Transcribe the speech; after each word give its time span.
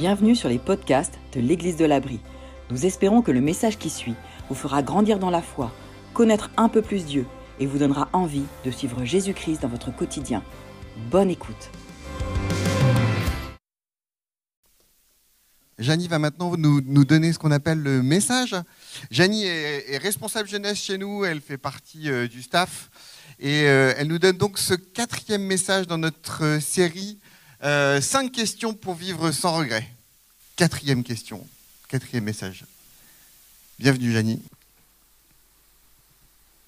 Bienvenue 0.00 0.34
sur 0.34 0.48
les 0.48 0.58
podcasts 0.58 1.18
de 1.34 1.40
l'Église 1.40 1.76
de 1.76 1.84
l'Abri. 1.84 2.20
Nous 2.70 2.86
espérons 2.86 3.20
que 3.20 3.32
le 3.32 3.42
message 3.42 3.76
qui 3.76 3.90
suit 3.90 4.14
vous 4.48 4.54
fera 4.54 4.82
grandir 4.82 5.18
dans 5.18 5.28
la 5.28 5.42
foi, 5.42 5.74
connaître 6.14 6.50
un 6.56 6.70
peu 6.70 6.80
plus 6.80 7.04
Dieu 7.04 7.26
et 7.58 7.66
vous 7.66 7.76
donnera 7.76 8.08
envie 8.14 8.44
de 8.64 8.70
suivre 8.70 9.04
Jésus-Christ 9.04 9.60
dans 9.60 9.68
votre 9.68 9.94
quotidien. 9.94 10.42
Bonne 11.10 11.28
écoute. 11.28 11.70
Janie 15.78 16.08
va 16.08 16.18
maintenant 16.18 16.56
nous, 16.56 17.04
donner 17.04 17.34
ce 17.34 17.38
qu'on 17.38 17.50
appelle 17.50 17.82
le 17.82 18.02
message. 18.02 18.56
Janie 19.10 19.44
est, 19.44 19.84
est 19.92 19.98
responsable 19.98 20.48
jeunesse 20.48 20.78
chez 20.78 20.96
nous, 20.96 21.26
elle 21.26 21.42
fait 21.42 21.58
partie 21.58 22.10
euh, 22.10 22.26
du 22.26 22.40
staff 22.40 22.88
et 23.38 23.64
euh, 23.68 23.92
elle 23.98 24.08
nous 24.08 24.18
donne 24.18 24.38
donc 24.38 24.56
ce 24.56 24.72
quatrième 24.72 25.42
message 25.42 25.86
dans 25.86 25.98
notre 25.98 26.44
euh, 26.44 26.60
série 26.60 27.18
euh, 27.62 28.00
Cinq 28.00 28.32
questions 28.32 28.74
pour 28.74 28.94
vivre 28.94 29.30
sans 29.32 29.56
regret. 29.56 29.88
Quatrième 30.56 31.02
question, 31.02 31.46
quatrième 31.88 32.24
message. 32.24 32.64
Bienvenue 33.78 34.12
Janie. 34.12 34.42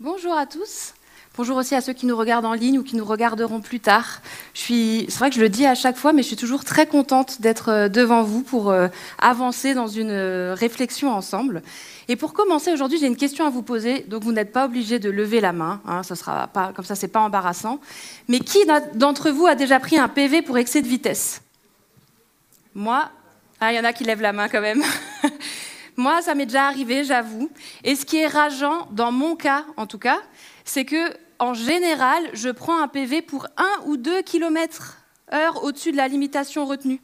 Bonjour 0.01 0.35
à 0.35 0.47
tous. 0.47 0.95
Bonjour 1.35 1.57
aussi 1.57 1.75
à 1.75 1.81
ceux 1.81 1.95
qui 1.95 2.05
nous 2.05 2.15
regardent 2.15 2.45
en 2.45 2.53
ligne 2.53 2.79
ou 2.79 2.83
qui 2.83 2.95
nous 2.95 3.07
regarderont 3.07 3.63
plus 3.63 3.81
tard. 3.81 4.21
Suis, 4.53 5.07
c'est 5.09 5.19
vrai 5.19 5.31
que 5.31 5.37
je 5.37 5.41
le 5.41 5.49
dis 5.49 5.65
à 5.65 5.75
chaque 5.75 5.97
fois, 5.97 6.13
mais 6.13 6.21
je 6.23 6.27
suis 6.27 6.37
toujours 6.37 6.63
très 6.63 6.87
contente 6.87 7.41
d'être 7.41 7.71
euh, 7.71 7.89
devant 7.89 8.23
vous 8.23 8.43
pour 8.43 8.71
euh, 8.71 8.89
avancer 9.19 9.73
dans 9.73 9.87
une 9.87 10.11
euh, 10.11 10.55
réflexion 10.55 11.11
ensemble. 11.11 11.63
Et 12.09 12.17
pour 12.17 12.35
commencer 12.35 12.71
aujourd'hui, 12.71 12.99
j'ai 12.99 13.07
une 13.07 13.17
question 13.17 13.47
à 13.47 13.49
vous 13.49 13.63
poser. 13.63 14.01
Donc 14.01 14.25
vous 14.25 14.33
n'êtes 14.33 14.53
pas 14.53 14.67
obligé 14.67 14.99
de 14.99 15.09
lever 15.09 15.41
la 15.41 15.55
main, 15.55 15.81
hein, 15.87 16.03
ça 16.03 16.17
sera 16.17 16.49
pas 16.49 16.75
comme 16.77 16.85
ça, 16.85 16.97
c'est 16.97 17.09
pas 17.09 17.21
embarrassant. 17.21 17.81
Mais 18.29 18.41
qui 18.41 18.59
d'entre 18.95 19.31
vous 19.31 19.47
a 19.47 19.55
déjà 19.55 19.81
pris 19.81 19.97
un 19.97 20.09
PV 20.09 20.43
pour 20.43 20.59
excès 20.59 20.83
de 20.83 20.89
vitesse? 20.89 21.41
Moi, 22.75 23.09
ah, 23.59 23.73
il 23.73 23.77
y 23.77 23.81
en 23.81 23.85
a 23.85 23.95
qui 23.95 24.05
lèvent 24.05 24.21
la 24.21 24.35
main 24.35 24.51
quand 24.51 24.61
même. 24.61 24.83
Moi, 25.97 26.21
ça 26.21 26.35
m'est 26.35 26.47
déjà 26.47 26.67
arrivé, 26.67 27.05
j'avoue. 27.05 27.51
Et 27.85 27.97
ce 27.97 28.05
qui 28.05 28.19
est 28.19 28.27
rageant, 28.27 28.87
dans 28.91 29.13
mon 29.13 29.35
cas 29.35 29.65
en 29.79 29.87
tout 29.87 29.99
cas, 29.99 30.19
c'est 30.65 30.85
que 30.85 31.13
en 31.39 31.55
général, 31.55 32.31
je 32.35 32.51
prends 32.51 32.81
un 32.81 32.89
PV 32.89 33.21
pour 33.21 33.47
1 33.57 33.87
ou 33.87 33.97
2 33.97 34.23
km 34.23 34.99
heure 35.33 35.65
au-dessus 35.65 35.91
de 35.91 35.97
la 35.97 36.07
limitation 36.07 36.67
retenue. 36.67 37.01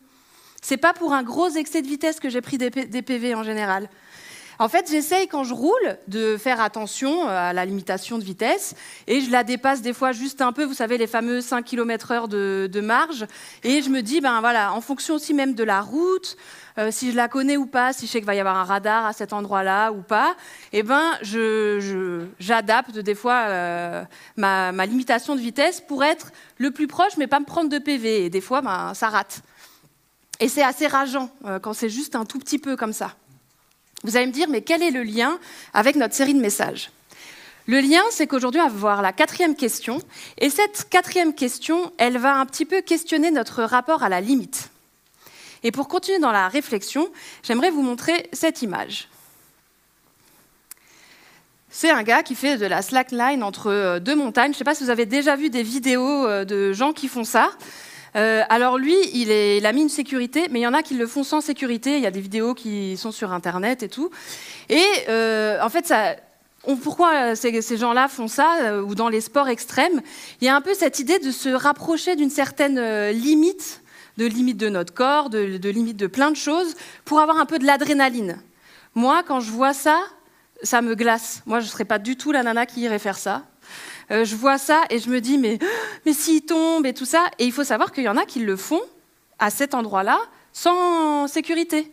C'est 0.62 0.77
pas 0.77 0.92
pour 0.92 1.12
un 1.12 1.23
gros 1.23 1.48
excès 1.48 1.83
de 1.83 1.89
vitesse 1.89 2.20
que 2.20 2.31
j'ai 2.31 2.41
pris 2.41 2.59
des, 2.59 2.70
des 2.70 3.03
PV 3.03 3.34
en 3.34 3.42
général. 3.42 3.89
En 4.61 4.69
fait, 4.69 4.89
j'essaye 4.91 5.28
quand 5.28 5.45
je 5.45 5.55
roule 5.55 5.98
de 6.09 6.37
faire 6.37 6.61
attention 6.61 7.28
à 7.28 7.53
la 7.53 7.64
limitation 7.64 8.19
de 8.19 8.25
vitesse 8.25 8.75
et 9.06 9.20
je 9.20 9.31
la 9.31 9.45
dépasse 9.45 9.83
des 9.83 9.92
fois 9.92 10.11
juste 10.11 10.41
un 10.41 10.53
peu, 10.53 10.64
vous 10.64 10.75
savez, 10.75 10.98
les 10.98 11.06
fameux 11.06 11.41
5 11.41 11.64
km 11.64 12.11
heure 12.11 12.28
de, 12.28 12.69
de 12.70 12.81
marge. 12.81 13.27
Et 13.62 13.83
je 13.83 13.89
me 13.89 14.03
dis, 14.03 14.20
ben 14.20 14.41
voilà, 14.41 14.73
en 14.73 14.81
fonction 14.81 15.14
aussi 15.14 15.33
même 15.33 15.55
de 15.55 15.62
la 15.62 15.81
route, 15.81 16.36
euh, 16.79 16.91
si 16.91 17.11
je 17.11 17.17
la 17.17 17.29
connais 17.29 17.56
ou 17.56 17.67
pas, 17.67 17.92
si 17.92 18.06
je 18.06 18.12
sais 18.12 18.19
qu'il 18.19 18.27
va 18.27 18.34
y 18.34 18.41
avoir 18.41 18.56
un 18.56 18.64
radar 18.64 19.06
à 19.06 19.12
cet 19.12 19.33
endroit-là 19.33 19.91
ou 19.91 20.03
pas, 20.03 20.36
eh 20.73 20.83
ben, 20.83 21.19
j'adapte 22.39 22.98
des 22.98 23.14
fois 23.14 23.47
euh, 23.48 24.05
ma, 24.36 24.86
limitation 24.86 25.34
de 25.34 25.41
vitesse 25.41 25.81
pour 25.81 26.05
être 26.05 26.33
le 26.56 26.70
plus 26.70 26.86
proche, 26.86 27.17
mais 27.17 27.27
pas 27.27 27.41
me 27.41 27.45
prendre 27.45 27.69
de 27.69 27.79
PV. 27.79 28.27
Et 28.27 28.31
des 28.31 28.41
fois, 28.41 28.61
ben, 28.61 28.92
ça 28.95 29.09
rate. 29.09 29.42
Et 30.41 30.48
c'est 30.48 30.62
assez 30.62 30.86
rageant 30.86 31.31
euh, 31.45 31.59
quand 31.59 31.73
c'est 31.73 31.91
juste 31.91 32.14
un 32.14 32.25
tout 32.25 32.39
petit 32.39 32.59
peu 32.59 32.77
comme 32.77 32.92
ça. 32.92 33.14
Vous 34.05 34.17
allez 34.17 34.27
me 34.27 34.33
dire, 34.33 34.49
mais 34.49 34.63
quel 34.63 34.83
est 34.83 34.91
le 34.91 35.03
lien 35.03 35.39
avec 35.75 35.97
notre 35.97 36.15
série 36.15 36.35
de 36.35 36.41
messages? 36.41 36.91
Le 37.67 37.81
lien, 37.81 38.01
c'est 38.11 38.27
qu'aujourd'hui, 38.27 38.61
on 38.61 38.69
va 38.69 38.75
voir 38.75 39.03
la 39.03 39.13
quatrième 39.13 39.55
question. 39.55 40.01
Et 40.39 40.49
cette 40.49 40.89
quatrième 40.89 41.35
question, 41.35 41.93
elle 41.99 42.17
va 42.17 42.37
un 42.37 42.47
petit 42.47 42.65
peu 42.65 42.81
questionner 42.81 43.31
notre 43.31 43.63
rapport 43.63 44.03
à 44.03 44.09
la 44.09 44.21
limite. 44.21 44.71
Et 45.63 45.73
pour 45.73 45.89
continuer 45.89 46.19
dans 46.19 46.33
la 46.33 46.49
réflexion, 46.49 47.11
j'aimerais 47.43 47.71
vous 47.71 47.83
montrer 47.83 48.29
cette 48.33 48.63
image. 48.63 49.09
C'est 51.69 51.91
un 51.91 52.03
gars 52.05 52.23
qui 52.23 52.35
fait 52.35 52.57
de 52.57 52.64
la 52.64 52.81
slackline 52.81 53.42
entre 53.42 53.98
deux 53.98 54.17
montagnes. 54.17 54.53
Je 54.53 54.55
ne 54.55 54.58
sais 54.58 54.64
pas 54.64 54.75
si 54.75 54.85
vous 54.85 54.91
avez 54.91 55.05
déjà 55.05 55.37
vu 55.37 55.51
des 55.51 55.63
vidéos 55.63 56.45
de 56.45 56.73
gens 56.73 56.92
qui 56.92 57.08
font 57.08 57.25
ça. 57.25 57.51
Euh, 58.17 58.42
alors 58.48 58.79
lui, 58.79 58.96
il, 59.13 59.30
est, 59.30 59.64
a 59.64 59.73
mis 59.73 59.83
une 59.83 59.89
sécurité, 59.89 60.46
mais 60.51 60.61
il 60.61 60.63
y 60.63 60.67
en 60.67 60.74
a 60.74 60.83
qui 60.83 60.95
le 60.95 61.07
font 61.07 61.24
sans 61.24 61.41
sécurité. 61.41 61.96
Il 61.96 62.02
y 62.02 62.07
a 62.07 62.11
des 62.11 62.20
vidéos 62.20 62.55
qui 62.55 62.96
sont 62.96 63.13
sur 63.13 63.33
Internet 63.33 63.83
et 63.83 63.89
tout. 63.89 64.11
Et 64.69 64.85
euh, 65.08 65.61
en 65.63 65.69
fait, 65.69 65.86
ça, 65.86 66.17
pourquoi 66.83 67.36
ces, 67.36 67.77
gens-là 67.77 68.08
font 68.08 68.29
ça, 68.29 68.58
euh, 68.63 68.83
ou 68.83 68.95
dans 68.95 69.08
les 69.08 69.20
sports 69.20 69.48
extrêmes? 69.48 70.01
Il 70.41 70.46
y 70.46 70.48
a 70.48 70.57
un 70.57 70.61
peu 70.61 70.74
cette 70.74 70.98
idée 70.98 71.19
de 71.19 71.30
se 71.30 71.48
rapprocher 71.48 72.17
d'une 72.17 72.30
certaine 72.30 73.11
limite, 73.11 73.83
de 74.17 74.27
limite 74.27 74.57
de 74.57 74.69
notre 74.69 74.95
corps, 74.95 75.30
de, 75.30 75.58
de 75.58 75.69
limite 75.70 75.96
de 75.96 76.07
plein 76.07 76.30
de 76.30 76.36
choses, 76.36 76.75
pour 77.05 77.20
avoir 77.20 77.39
un 77.39 77.46
peu 77.46 77.58
de 77.58 77.64
l'adrénaline. 77.64 78.39
Moi, 78.95 79.23
quand 79.23 79.40
je 79.40 79.51
vois 79.51 79.75
ça, 79.75 79.98
ça 80.63 80.83
me 80.83 80.95
glace. 80.95 81.42
Moi, 81.46 81.61
je 81.61 81.67
ne 81.67 81.70
serais 81.70 81.85
pas 81.85 81.98
du 81.98 82.17
tout 82.17 82.33
la 82.33 82.42
nana 82.42 82.67
qui 82.67 82.80
irait 82.80 82.98
faire 82.98 83.17
ça. 83.17 83.45
Euh, 84.11 84.24
je 84.24 84.36
vois 84.36 84.58
ça 84.58 84.85
et 84.91 84.98
je 84.98 85.11
me 85.11 85.20
dis, 85.20 85.39
mais, 85.39 85.58
mais 86.07 86.13
s'il 86.13 86.42
tombe 86.42 86.86
et 86.86 86.95
tout 86.95 87.05
ça. 87.05 87.27
Et 87.39 87.45
il 87.45 87.52
faut 87.52 87.64
savoir 87.64 87.92
qu'il 87.92 88.05
y 88.05 88.08
en 88.08 88.17
a 88.17 88.24
qui 88.24 88.41
le 88.41 88.57
font 88.57 88.83
à 89.39 89.51
cet 89.51 89.74
endroit-là 89.74 90.19
sans 90.52 91.29
sécurité. 91.29 91.92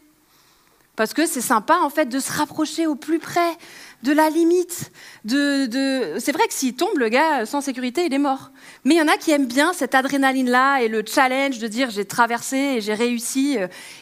Parce 0.96 1.14
que 1.14 1.26
c'est 1.26 1.42
sympa, 1.42 1.78
en 1.81 1.90
fait, 1.90 2.06
de 2.06 2.20
se 2.20 2.31
rapprocher 2.31 2.88
au 2.88 2.96
plus 2.96 3.20
près 3.20 3.58
de 4.03 4.14
la 4.14 4.30
limite. 4.30 4.92
De, 5.26 5.66
de... 5.66 6.20
C'est 6.20 6.31
vrai 6.31 6.48
que 6.48 6.53
s'il 6.53 6.74
tombe, 6.76 6.98
le 6.98 7.09
gars, 7.09 7.46
sans 7.46 7.59
sécurité, 7.59 8.06
il 8.06 8.14
est 8.14 8.20
mort. 8.20 8.52
Mais 8.86 8.96
il 8.96 8.97
y 8.97 9.02
en 9.02 9.09
a 9.09 9.18
qui 9.18 9.32
aiment 9.32 9.47
bien 9.47 9.74
cette 9.74 9.94
adrénaline-là 9.94 10.84
et 10.84 10.88
le 10.88 11.03
challenge 11.06 11.59
de 11.59 11.68
dire 11.68 11.90
j'ai 11.90 12.06
traversé 12.06 12.58
et 12.58 12.82
j'ai 12.82 12.94
réussi. 12.94 13.58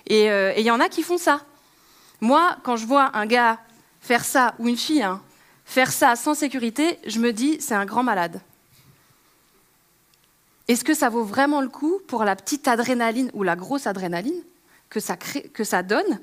Et, 0.08 0.30
euh, 0.30 0.54
et 0.56 0.60
il 0.60 0.66
y 0.66 0.72
en 0.72 0.80
a 0.80 0.88
qui 0.88 1.02
font 1.02 1.18
ça. 1.18 1.42
Moi, 2.22 2.58
quand 2.64 2.78
je 2.78 2.86
vois 2.86 3.10
un 3.18 3.26
gars 3.26 3.60
faire 4.00 4.24
ça, 4.24 4.54
ou 4.60 4.68
une 4.68 4.78
fille, 4.78 5.02
hein, 5.02 5.22
faire 5.74 5.92
ça 5.92 6.16
sans 6.16 6.36
sécurité, 6.36 7.00
je 7.08 7.18
me 7.18 7.34
dis, 7.34 7.58
c'est 7.60 7.74
un 7.74 7.86
grand 7.86 8.04
malade. 8.04 8.40
Est-ce 10.68 10.84
que 10.84 10.94
ça 10.94 11.10
vaut 11.10 11.24
vraiment 11.24 11.62
le 11.62 11.68
coup 11.68 12.00
pour 12.08 12.24
la 12.24 12.36
petite 12.36 12.68
adrénaline 12.68 13.32
ou 13.34 13.42
la 13.42 13.56
grosse 13.56 13.88
adrénaline 13.88 14.44
que 14.92 15.00
ça, 15.00 15.84
donne 15.84 16.20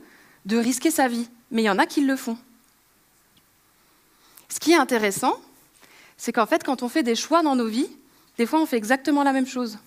de 0.47 0.57
risquer 0.57 0.93
sa 0.93 1.09
vie? 1.09 1.29
Mais 1.51 1.63
il 1.63 1.65
y 1.65 1.71
en 1.71 1.81
a 1.81 1.87
qui 1.87 2.01
le 2.03 2.15
font. 2.15 2.39
Ce 4.49 4.61
qui 4.61 4.71
est 4.71 4.77
intéressant, 4.77 5.37
c'est 6.17 6.31
qu'en 6.31 6.47
fait, 6.47 6.63
quand 6.63 6.85
on 6.85 6.89
fait 6.89 7.03
des 7.03 7.17
choix 7.17 7.43
dans 7.43 7.57
nos 7.57 7.67
vies, 7.67 7.91
des 8.39 8.47
fois, 8.47 8.61
on 8.61 8.67
fait 8.67 8.77
exactement 8.77 9.25
la 9.25 9.33
même 9.33 9.49
chose. 9.49 9.79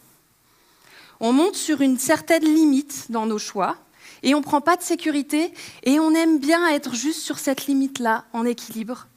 On 1.21 1.31
monte 1.31 1.55
sur 1.55 1.79
une 1.79 1.97
certaine 1.97 2.43
limite 2.43 3.05
dans 3.09 3.25
nos 3.25 3.39
choix 3.39 3.77
et 4.23 4.35
on 4.35 4.39
ne 4.39 4.43
prend 4.43 4.59
pas 4.59 4.75
de 4.75 4.83
sécurité 4.83 5.53
et 5.83 6.01
on 6.01 6.13
aime 6.13 6.39
bien 6.39 6.67
être 6.67 6.93
juste 6.95 7.21
sur 7.21 7.39
cette 7.39 7.65
limite-là, 7.67 8.25
en 8.33 8.45
équilibre 8.45 9.07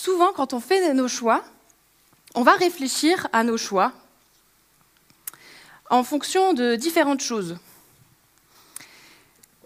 souvent, 0.00 0.32
quand 0.32 0.54
on 0.54 0.60
fait 0.60 0.94
nos 0.94 1.08
choix, 1.08 1.44
on 2.34 2.42
va 2.42 2.52
réfléchir 2.52 3.28
à 3.32 3.44
nos 3.44 3.58
choix 3.58 3.92
en 5.90 6.02
fonction 6.04 6.54
de 6.54 6.76
différentes 6.76 7.20
choses. 7.20 7.58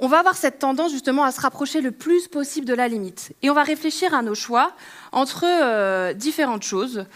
On 0.01 0.09
va 0.09 0.19
avoir 0.19 0.37
cette 0.37 0.59
tendance 0.59 0.91
justement 0.91 1.23
à 1.23 1.31
se 1.31 1.41
rapprocher 1.41 1.81
le 1.81 1.93
plus 1.93 2.27
possible 2.27 2.67
de 2.67 2.75
la 2.75 2.89
limite. 2.89 3.33
Et 3.43 3.51
on 3.51 3.55
va 3.55 3.63
réfléchir 3.63 4.13
à 4.13 4.23
nos 4.23 4.35
choix 4.35 4.73
entre 5.13 5.45
euh, 5.45 6.13
différentes 6.15 6.65
choses 6.65 7.07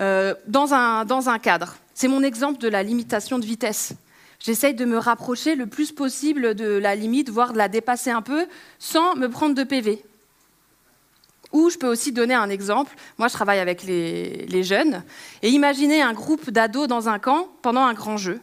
euh, 0.00 0.34
dans, 0.48 0.74
un, 0.74 1.04
dans 1.04 1.28
un 1.28 1.38
cadre. 1.38 1.76
C'est 1.94 2.08
mon 2.08 2.22
exemple 2.22 2.58
de 2.58 2.68
la 2.68 2.82
limitation 2.82 3.38
de 3.38 3.46
vitesse. 3.46 3.92
J'essaye 4.40 4.74
de 4.74 4.84
me 4.84 4.98
rapprocher 4.98 5.54
le 5.54 5.66
plus 5.66 5.92
possible 5.92 6.56
de 6.56 6.76
la 6.76 6.96
limite, 6.96 7.30
voire 7.30 7.52
de 7.52 7.58
la 7.58 7.68
dépasser 7.68 8.10
un 8.10 8.22
peu, 8.22 8.46
sans 8.80 9.14
me 9.14 9.28
prendre 9.28 9.54
de 9.54 9.62
PV. 9.62 10.04
Ou 11.54 11.70
je 11.70 11.78
peux 11.78 11.86
aussi 11.86 12.10
donner 12.10 12.34
un 12.34 12.50
exemple. 12.50 12.92
Moi, 13.16 13.28
je 13.28 13.32
travaille 13.32 13.60
avec 13.60 13.84
les, 13.84 14.62
jeunes. 14.64 15.04
Et 15.40 15.50
imaginez 15.50 16.02
un 16.02 16.12
groupe 16.12 16.50
d'ados 16.50 16.88
dans 16.88 17.08
un 17.08 17.20
camp 17.20 17.48
pendant 17.62 17.84
un 17.84 17.94
grand 17.94 18.16
jeu. 18.16 18.40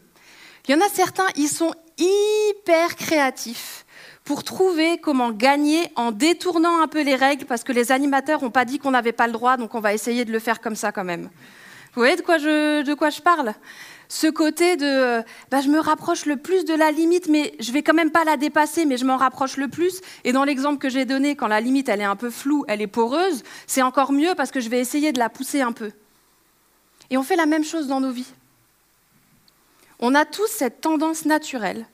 Il 0.68 0.72
y 0.72 0.76
en 0.76 0.84
a 0.84 0.88
certains, 0.88 1.28
ils 1.36 1.50
sont 1.50 1.74
hyper 1.98 2.96
créatifs 2.96 3.86
pour 4.24 4.46
trouver 4.46 4.98
comment 4.98 5.32
gagner 5.32 5.92
en 5.98 6.12
détournant 6.12 6.82
un 6.82 6.88
peu 6.88 7.02
les 7.02 7.16
règles, 7.16 7.46
parce 7.46 7.66
que 7.66 7.74
les 7.74 7.92
animateurs 7.92 8.42
n'ont 8.42 8.50
pas 8.50 8.64
dit 8.64 8.80
qu'on 8.80 8.92
n'avait 8.92 9.12
pas 9.12 9.28
le 9.28 9.34
droit, 9.34 9.58
donc 9.58 9.76
on 9.76 9.82
va 9.82 9.94
essayer 9.94 10.24
de 10.24 10.32
le 10.32 10.40
faire 10.40 10.62
comme 10.62 10.76
ça 10.76 10.94
quand 10.94 11.04
même. 11.04 11.24
Vous 11.94 12.02
voyez 12.02 12.16
de 12.16 12.22
quoi 12.22 12.38
je, 12.38 12.82
de 12.84 12.94
quoi 12.94 13.10
je 13.10 13.22
parle? 13.22 13.54
Ce 14.12 14.28
côté 14.28 14.76
de 14.76 15.24
bah, 15.52 15.62
je 15.62 15.70
me 15.70 15.80
rapproche 15.80 16.26
le 16.26 16.36
plus 16.36 16.66
de 16.66 16.74
la 16.74 16.92
limite, 16.92 17.30
mais 17.30 17.56
je 17.62 17.72
vais 17.72 17.82
quand 17.82 17.94
même 17.94 18.12
pas 18.12 18.26
la 18.26 18.36
dépasser, 18.36 18.86
mais 18.86 18.98
je 18.98 19.06
m'en 19.06 19.16
rapproche 19.16 19.56
le 19.56 19.70
plus. 19.70 20.02
Et 20.26 20.34
dans 20.34 20.44
l'exemple 20.44 20.80
que 20.80 20.90
j'ai 20.90 21.06
donné, 21.06 21.38
quand 21.38 21.48
la 21.48 21.62
limite 21.62 21.88
elle 21.88 22.02
est 22.02 22.04
un 22.04 22.18
peu 22.18 22.30
floue, 22.30 22.66
elle 22.68 22.82
est 22.82 22.88
poreuse, 22.88 23.42
c'est 23.68 23.82
encore 23.82 24.12
mieux 24.12 24.36
parce 24.36 24.52
que 24.52 24.60
je 24.60 24.68
vais 24.68 24.82
essayer 24.82 25.14
de 25.14 25.20
la 25.20 25.30
pousser 25.30 25.62
un 25.62 25.72
peu. 25.72 25.94
Et 27.10 27.16
on 27.16 27.24
fait 27.24 27.38
la 27.38 27.46
même 27.46 27.64
chose 27.64 27.88
dans 27.88 28.02
nos 28.02 28.12
vies. 28.12 28.34
On 30.00 30.14
a 30.14 30.26
tous 30.26 30.48
cette 30.48 30.82
tendance 30.82 31.24
naturelle 31.24 31.86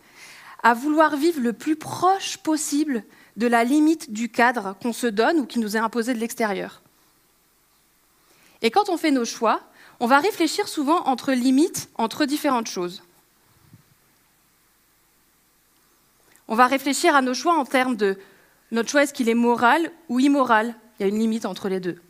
à 0.63 0.73
vouloir 0.73 1.17
vivre 1.17 1.39
le 1.39 1.53
plus 1.53 1.75
proche 1.75 2.37
possible 2.37 3.03
de 3.35 3.45
la 3.45 3.63
limite 3.63 4.11
du 4.11 4.29
cadre 4.29 4.75
qu'on 4.81 4.91
se 4.91 5.05
donne 5.05 5.41
ou 5.41 5.45
qui 5.45 5.59
nous 5.59 5.77
est 5.77 5.79
imposé 5.79 6.15
de 6.15 6.19
l'extérieur. 6.19 6.81
Et 8.63 8.71
quand 8.71 8.89
on 8.89 8.97
fait 8.97 9.11
nos 9.11 9.25
choix, 9.25 9.61
on 9.99 10.07
va 10.07 10.19
réfléchir 10.19 10.67
souvent 10.67 11.03
entre 11.05 11.33
limites, 11.33 11.89
entre 11.95 12.25
différentes 12.25 12.67
choses. 12.67 13.03
On 16.47 16.55
va 16.55 16.67
réfléchir 16.67 17.15
à 17.15 17.21
nos 17.21 17.33
choix 17.33 17.57
en 17.57 17.65
termes 17.65 17.95
de 17.95 18.17
notre 18.71 18.89
choix, 18.89 19.03
est-ce 19.03 19.13
qu'il 19.13 19.29
est 19.29 19.33
moral 19.33 19.91
ou 20.09 20.19
immoral? 20.19 20.75
Il 20.99 21.03
y 21.03 21.05
a 21.05 21.09
une 21.09 21.19
limite 21.19 21.45
entre 21.45 21.69
les 21.69 21.79
deux. 21.79 22.01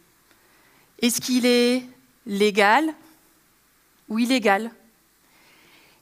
Est-ce 1.02 1.22
qu'il 1.22 1.46
est 1.46 1.84
légal 2.26 2.94
ou 4.10 4.20
illégal? 4.20 4.72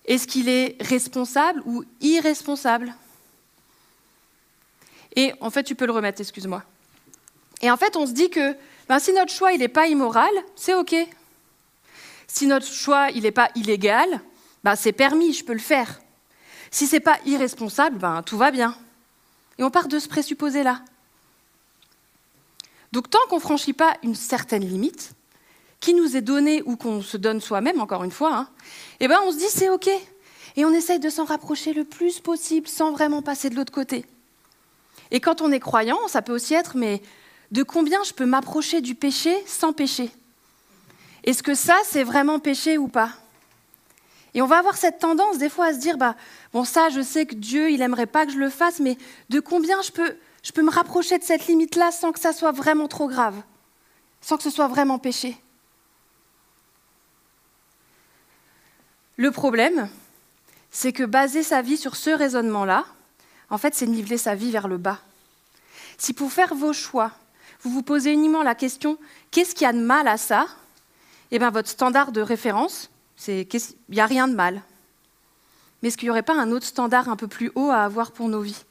Est-ce 0.06 0.28
qu'il 0.28 0.48
est 0.50 0.78
responsable 0.81 1.62
ou 1.66 1.84
irresponsable? 2.00 2.96
Et 5.16 5.34
en 5.42 5.50
fait, 5.50 5.64
tu 5.64 5.76
peux 5.76 5.86
le 5.86 5.92
remettre, 5.92 6.22
excuse-moi. 6.22 6.64
Et 7.62 7.72
en 7.72 7.78
fait, 7.78 7.96
on 7.96 8.06
se 8.06 8.12
dit 8.12 8.30
que 8.30 8.56
ben, 8.88 9.00
si 9.00 9.14
notre 9.14 9.31
choix 9.31 9.56
n'est 9.58 9.68
pas 9.68 9.88
immoral, 9.88 10.31
c'est 10.56 10.74
OK. 10.74 10.96
Si 12.27 12.48
notre 12.48 12.68
choix 12.68 13.12
n'est 13.12 13.31
pas 13.31 13.50
illégal, 13.56 14.22
ben, 14.63 14.75
c'est 14.75 14.92
permis, 14.92 15.33
je 15.33 15.45
peux 15.45 15.54
le 15.54 15.60
faire. 15.60 16.00
Si 16.72 16.88
ce 16.88 16.95
n'est 16.95 17.01
pas 17.01 17.19
irresponsable, 17.25 17.98
ben, 17.98 18.24
tout 18.24 18.38
va 18.38 18.51
bien. 18.51 18.75
Et 19.57 19.63
on 19.63 19.72
part 19.72 19.88
de 19.88 20.00
ce 20.00 20.07
présupposé-là. 20.07 20.81
Donc 22.92 23.10
tant 23.10 23.19
qu'on 23.30 23.38
ne 23.38 23.42
franchit 23.42 23.74
pas 23.74 23.95
une 24.04 24.16
certaine 24.16 24.66
limite, 24.66 25.13
qui 25.80 25.94
nous 25.94 26.18
est 26.18 26.22
donnée 26.22 26.63
ou 26.66 26.77
qu'on 26.77 27.01
se 27.01 27.18
donne 27.18 27.42
soi-même, 27.42 27.80
encore 27.80 28.04
une 28.04 28.12
fois, 28.12 28.36
hein, 28.36 28.50
eh 29.00 29.07
ben 29.07 29.19
on 29.25 29.31
se 29.31 29.38
dit 29.38 29.50
c'est 29.50 29.69
OK. 29.69 29.89
Et 30.56 30.66
on 30.66 30.71
essaye 30.71 31.00
de 31.00 31.10
s'en 31.10 31.25
rapprocher 31.25 31.74
le 31.74 31.83
plus 31.83 32.19
possible 32.19 32.68
sans 32.68 32.92
vraiment 32.92 33.21
passer 33.21 33.50
de 33.50 33.56
l'autre 33.56 33.74
côté. 33.74 34.06
Et 35.12 35.19
quand 35.19 35.42
on 35.42 35.51
est 35.51 35.60
croyant, 35.60 36.07
ça 36.07 36.21
peut 36.21 36.33
aussi 36.33 36.54
être, 36.54 36.78
mais 36.78 37.01
de 37.51 37.62
combien 37.63 38.04
je 38.04 38.13
peux 38.13 38.25
m'approcher 38.25 38.81
du 38.81 38.95
péché 38.95 39.36
sans 39.45 39.74
péché? 39.74 40.10
Est-ce 41.25 41.44
que 41.44 41.56
ça, 41.56 41.75
c'est 41.83 42.04
vraiment 42.04 42.39
péché 42.39 42.77
ou 42.77 42.88
pas? 42.88 43.10
Et 44.36 44.42
on 44.42 44.48
va 44.48 44.60
avoir 44.60 44.77
cette 44.77 45.00
tendance 45.00 45.38
des 45.38 45.50
fois 45.50 45.68
à 45.68 45.74
se 45.74 45.80
dire, 45.80 45.98
bah, 45.98 46.16
bon 46.54 46.63
ça, 46.63 46.89
je 46.89 47.01
sais 47.01 47.25
que 47.25 47.36
Dieu, 47.36 47.72
il 47.72 47.80
n'aimerait 47.80 48.06
pas 48.06 48.25
que 48.25 48.31
je 48.31 48.38
le 48.38 48.50
fasse, 48.50 48.80
mais 48.80 48.98
de 49.30 49.39
combien 49.39 49.81
je 49.81 49.92
peux, 49.92 50.16
je 50.44 50.51
peux 50.51 50.62
me 50.62 50.69
rapprocher 50.69 51.18
de 51.18 51.24
cette 51.24 51.48
limite-là 51.48 51.92
sans 51.92 52.12
que 52.12 52.19
ça 52.19 52.31
soit 52.31 52.51
vraiment 52.51 52.88
trop 52.88 53.07
grave, 53.07 53.36
sans 54.22 54.38
que 54.38 54.44
ce 54.44 54.50
soit 54.50 54.68
vraiment 54.68 55.00
péché? 55.00 55.38
Le 59.18 59.31
problème, 59.31 59.89
c'est 60.69 60.92
que 60.92 61.04
baser 61.04 61.42
sa 61.42 61.62
vie 61.62 61.78
sur 61.78 61.95
ce 61.95 62.10
raisonnement-là, 62.10 62.86
en 63.50 63.57
fait, 63.57 63.74
c'est 63.74 63.88
niveler 63.88 64.18
sa 64.18 64.36
vie 64.36 64.51
vers 64.51 64.68
le 64.68 64.78
bas. 64.78 65.00
Si 65.98 66.13
pour 66.13 66.31
faire 66.31 66.54
vos 66.54 66.74
choix, 66.74 67.12
vous 67.62 67.71
vous 67.71 67.83
posez 67.83 68.12
uniquement 68.12 68.44
la 68.44 68.54
question 68.54 68.98
qu'est-ce 69.31 69.56
qu'il 69.56 69.63
y 69.63 69.69
a 69.69 69.74
de 69.74 69.80
mal 69.80 70.10
à 70.10 70.18
ça? 70.18 70.48
Eh 71.36 71.38
bien, 71.38 71.50
votre 71.50 71.68
standard 71.68 72.14
de 72.14 72.22
référence, 72.22 72.90
c'est 73.18 73.42
il 73.42 73.94
n'y 73.94 74.00
a 74.00 74.06
rien 74.06 74.30
de 74.30 74.36
mal. 74.36 74.62
Mais 75.82 75.90
est-ce 75.90 75.98
qu'il 75.98 76.06
n'y 76.06 76.12
aurait 76.12 76.24
pas 76.24 76.34
un 76.34 76.50
autre 76.50 76.66
standard 76.66 77.10
un 77.10 77.18
peu 77.18 77.28
plus 77.28 77.52
haut 77.56 77.72
à 77.72 77.80
avoir 77.80 78.14
pour 78.14 78.30
nos 78.30 78.40
vies? 78.40 78.64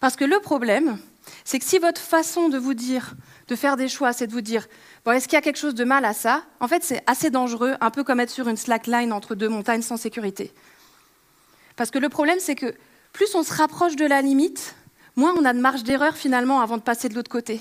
Parce 0.00 0.16
que 0.16 0.24
le 0.24 0.40
problème, 0.40 0.98
c'est 1.44 1.58
que 1.58 1.66
si 1.66 1.78
votre 1.78 2.00
façon 2.00 2.48
de 2.48 2.56
vous 2.56 2.72
dire, 2.72 3.12
de 3.48 3.54
faire 3.54 3.76
des 3.76 3.90
choix, 3.90 4.14
c'est 4.14 4.26
de 4.26 4.32
vous 4.32 4.40
dire 4.40 4.66
bon, 5.04 5.12
est-ce 5.12 5.28
qu'il 5.28 5.34
y 5.34 5.36
a 5.36 5.42
quelque 5.42 5.58
chose 5.58 5.74
de 5.74 5.84
mal 5.84 6.06
à 6.06 6.14
ça? 6.14 6.42
En 6.58 6.68
fait, 6.68 6.82
c'est 6.82 7.02
assez 7.06 7.28
dangereux, 7.28 7.74
un 7.82 7.90
peu 7.90 8.02
comme 8.02 8.20
être 8.20 8.30
sur 8.30 8.48
une 8.48 8.56
slackline 8.56 9.12
entre 9.12 9.34
deux 9.34 9.50
montagnes 9.50 9.82
sans 9.82 9.98
sécurité. 9.98 10.54
Parce 11.76 11.90
que 11.90 11.98
le 11.98 12.08
problème, 12.08 12.38
c'est 12.40 12.54
que 12.54 12.74
plus 13.12 13.34
on 13.34 13.42
se 13.42 13.52
rapproche 13.52 13.94
de 13.94 14.06
la 14.06 14.22
limite, 14.22 14.74
moins 15.16 15.34
on 15.38 15.44
a 15.44 15.52
de 15.52 15.60
marge 15.60 15.82
d'erreur 15.82 16.16
finalement 16.16 16.62
avant 16.62 16.78
de 16.78 16.82
passer 16.82 17.10
de 17.10 17.14
l'autre 17.14 17.30
côté. 17.30 17.60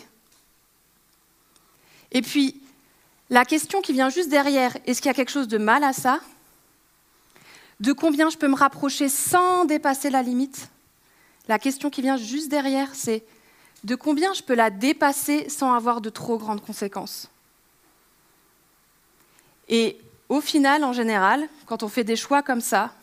Et 2.14 2.22
puis, 2.22 2.62
la 3.32 3.46
question 3.46 3.82
qui 3.82 3.94
vient 3.94 4.10
juste 4.10 4.30
derrière, 4.30 4.78
est-ce 4.86 5.02
qu'il 5.02 5.08
y 5.08 5.12
a 5.12 5.16
quelque 5.16 5.32
chose 5.32 5.48
de 5.48 5.58
mal 5.58 5.84
à 5.86 5.94
ça? 5.94 6.20
De 7.80 7.94
combien 7.94 8.30
je 8.30 8.38
peux 8.38 8.50
me 8.50 8.56
rapprocher 8.56 9.08
sans 9.08 9.64
dépasser 9.66 10.10
la 10.10 10.22
limite? 10.22 10.70
La 11.48 11.58
question 11.58 11.90
qui 11.90 12.02
vient 12.02 12.18
juste 12.18 12.50
derrière, 12.50 12.94
c'est 12.94 13.24
de 13.86 13.96
combien 13.96 14.34
je 14.34 14.44
peux 14.44 14.54
la 14.54 14.70
dépasser 14.70 15.50
sans 15.50 15.74
avoir 15.74 16.02
de 16.02 16.10
trop 16.10 16.38
grandes 16.38 16.62
conséquences? 16.62 17.32
Et 19.70 19.98
au 20.28 20.42
final, 20.42 20.84
en 20.84 20.92
général, 20.92 21.48
quand 21.66 21.84
on 21.84 21.88
fait 21.88 22.04
des 22.04 22.18
choix 22.18 22.44
comme 22.44 22.62
ça, 22.62 22.94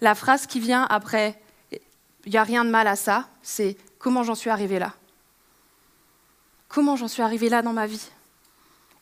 la 0.00 0.14
phrase 0.14 0.46
qui 0.46 0.58
vient 0.58 0.86
après 0.88 1.40
il 2.26 2.32
n'y 2.32 2.38
a 2.38 2.44
rien 2.44 2.64
de 2.64 2.70
mal 2.70 2.86
à 2.86 2.96
ça, 2.96 3.28
c'est 3.42 3.76
comment 3.98 4.22
j'en 4.22 4.34
suis 4.34 4.50
arrivé 4.50 4.78
là? 4.78 4.94
Comment 6.68 6.96
j'en 6.96 7.08
suis 7.08 7.22
arrivé 7.22 7.48
là 7.48 7.62
dans 7.62 7.72
ma 7.72 7.86
vie? 7.86 8.08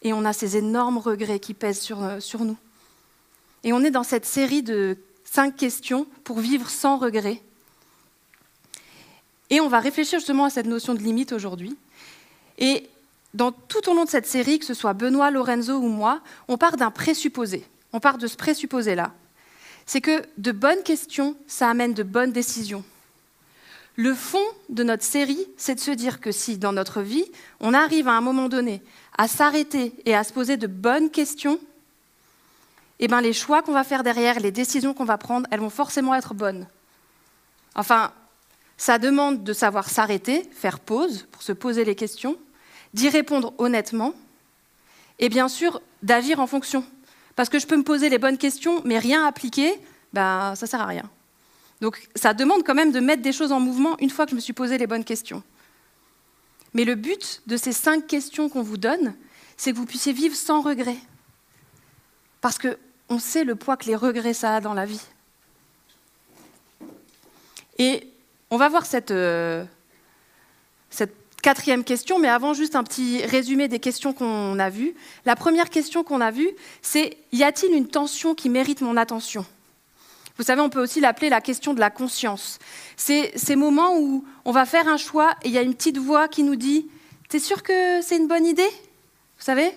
Et 0.02 0.12
on 0.12 0.24
a 0.24 0.32
ces 0.32 0.56
énormes 0.56 0.98
regrets 0.98 1.40
qui 1.40 1.54
pèsent 1.54 1.80
sur, 1.80 2.02
euh, 2.02 2.20
sur 2.20 2.44
nous. 2.44 2.56
Et 3.64 3.72
on 3.72 3.80
est 3.80 3.90
dans 3.90 4.04
cette 4.04 4.26
série 4.26 4.62
de 4.62 4.96
cinq 5.24 5.56
questions 5.56 6.06
pour 6.24 6.38
vivre 6.38 6.70
sans 6.70 6.98
regret. 6.98 7.42
Et 9.50 9.60
on 9.60 9.68
va 9.68 9.80
réfléchir 9.80 10.18
justement 10.18 10.44
à 10.44 10.50
cette 10.50 10.66
notion 10.66 10.94
de 10.94 11.00
limite 11.00 11.32
aujourd'hui. 11.32 11.76
Et 12.58 12.88
dans, 13.34 13.52
tout 13.52 13.88
au 13.88 13.94
long 13.94 14.04
de 14.04 14.10
cette 14.10 14.26
série, 14.26 14.58
que 14.58 14.64
ce 14.64 14.74
soit 14.74 14.92
Benoît, 14.92 15.30
Lorenzo 15.30 15.74
ou 15.76 15.88
moi, 15.88 16.20
on 16.48 16.58
part 16.58 16.76
d'un 16.76 16.90
présupposé. 16.90 17.66
On 17.92 18.00
part 18.00 18.18
de 18.18 18.26
ce 18.26 18.36
présupposé-là. 18.36 19.12
C'est 19.86 20.00
que 20.00 20.22
de 20.36 20.52
bonnes 20.52 20.82
questions, 20.82 21.36
ça 21.46 21.70
amène 21.70 21.94
de 21.94 22.02
bonnes 22.02 22.32
décisions. 22.32 22.84
Le 23.98 24.14
fond 24.14 24.44
de 24.68 24.84
notre 24.84 25.02
série, 25.02 25.44
c'est 25.56 25.74
de 25.74 25.80
se 25.80 25.90
dire 25.90 26.20
que 26.20 26.30
si 26.30 26.56
dans 26.56 26.72
notre 26.72 27.02
vie, 27.02 27.24
on 27.58 27.74
arrive 27.74 28.06
à 28.06 28.12
un 28.12 28.20
moment 28.20 28.48
donné 28.48 28.80
à 29.18 29.26
s'arrêter 29.26 29.92
et 30.04 30.14
à 30.14 30.22
se 30.22 30.32
poser 30.32 30.56
de 30.56 30.68
bonnes 30.68 31.10
questions, 31.10 31.58
eh 33.00 33.08
ben 33.08 33.20
les 33.20 33.32
choix 33.32 33.60
qu'on 33.60 33.72
va 33.72 33.82
faire 33.82 34.04
derrière, 34.04 34.38
les 34.38 34.52
décisions 34.52 34.94
qu'on 34.94 35.04
va 35.04 35.18
prendre, 35.18 35.48
elles 35.50 35.58
vont 35.58 35.68
forcément 35.68 36.14
être 36.14 36.32
bonnes. 36.32 36.68
Enfin, 37.74 38.12
ça 38.76 39.00
demande 39.00 39.42
de 39.42 39.52
savoir 39.52 39.90
s'arrêter, 39.90 40.48
faire 40.52 40.78
pause 40.78 41.26
pour 41.32 41.42
se 41.42 41.50
poser 41.50 41.84
les 41.84 41.96
questions, 41.96 42.36
d'y 42.94 43.08
répondre 43.08 43.52
honnêtement 43.58 44.14
et 45.18 45.28
bien 45.28 45.48
sûr 45.48 45.82
d'agir 46.04 46.38
en 46.38 46.46
fonction. 46.46 46.84
Parce 47.34 47.48
que 47.48 47.58
je 47.58 47.66
peux 47.66 47.76
me 47.76 47.82
poser 47.82 48.10
les 48.10 48.18
bonnes 48.18 48.38
questions, 48.38 48.80
mais 48.84 49.00
rien 49.00 49.26
appliquer, 49.26 49.74
ben, 50.12 50.54
ça 50.54 50.66
ne 50.66 50.70
sert 50.70 50.80
à 50.80 50.86
rien. 50.86 51.10
Donc 51.80 52.08
ça 52.14 52.34
demande 52.34 52.64
quand 52.64 52.75
même 52.75 52.92
de 52.92 53.00
mettre 53.00 53.22
des 53.22 53.32
choses 53.32 53.52
en 53.52 53.60
mouvement 53.60 53.96
une 54.00 54.10
fois 54.10 54.25
que 54.25 54.30
je 54.30 54.36
me 54.36 54.40
suis 54.40 54.52
posé 54.52 54.78
les 54.78 54.86
bonnes 54.86 55.04
questions. 55.04 55.42
Mais 56.75 56.84
le 56.84 56.94
but 56.94 57.42
de 57.46 57.56
ces 57.56 57.72
cinq 57.72 58.06
questions 58.06 58.48
qu'on 58.48 58.62
vous 58.62 58.76
donne, 58.76 59.14
c'est 59.56 59.72
que 59.72 59.76
vous 59.76 59.86
puissiez 59.86 60.12
vivre 60.12 60.36
sans 60.36 60.60
regret. 60.60 60.96
Parce 62.40 62.58
qu'on 62.58 63.19
sait 63.19 63.44
le 63.44 63.56
poids 63.56 63.76
que 63.76 63.86
les 63.86 63.96
regrets 63.96 64.34
ça 64.34 64.56
a 64.56 64.60
dans 64.60 64.75
la 64.75 64.86
vie. 64.86 65.00
Et 67.79 68.08
on 68.50 68.56
va 68.56 68.69
voir 68.69 68.86
cette, 68.86 69.12
euh, 69.12 69.64
cette 70.91 71.14
quatrième 71.43 71.84
question, 71.84 72.19
mais 72.19 72.29
avant 72.29 72.55
juste 72.55 72.74
un 72.74 72.82
petit 72.82 73.24
résumé 73.24 73.69
des 73.69 73.79
questions 73.79 74.12
qu'on 74.12 74.58
a 74.58 74.70
vues. 74.70 74.94
La 75.24 75.36
première 75.36 75.70
question 75.70 76.03
qu'on 76.03 76.20
a 76.20 76.31
vue, 76.31 76.50
c'est 76.82 77.17
y 77.32 77.44
a-t-il 77.44 77.72
une 77.74 77.88
tension 77.88 78.34
qui 78.34 78.48
mérite 78.48 78.81
mon 78.81 78.96
attention? 78.96 79.46
Vous 80.38 80.44
savez, 80.44 80.60
on 80.60 80.70
peut 80.70 80.80
aussi 80.80 81.00
l'appeler 81.00 81.28
la 81.28 81.40
question 81.40 81.74
de 81.74 81.80
la 81.80 81.90
conscience. 81.90 82.60
C'est 82.96 83.36
ces 83.36 83.56
moments 83.56 83.98
où 83.98 84.24
on 84.44 84.52
va 84.52 84.66
faire 84.66 84.86
un 84.86 84.96
choix 84.96 85.34
et 85.42 85.48
il 85.48 85.52
y 85.52 85.58
a 85.58 85.62
une 85.62 85.74
petite 85.74 85.98
voix 85.98 86.28
qui 86.28 86.44
nous 86.44 86.54
dit 86.54 86.88
T'es 87.28 87.40
sûr 87.40 87.62
que 87.62 88.00
c'est 88.02 88.16
une 88.16 88.28
bonne 88.28 88.46
idée? 88.46 88.70
Vous 88.70 89.44
savez? 89.44 89.70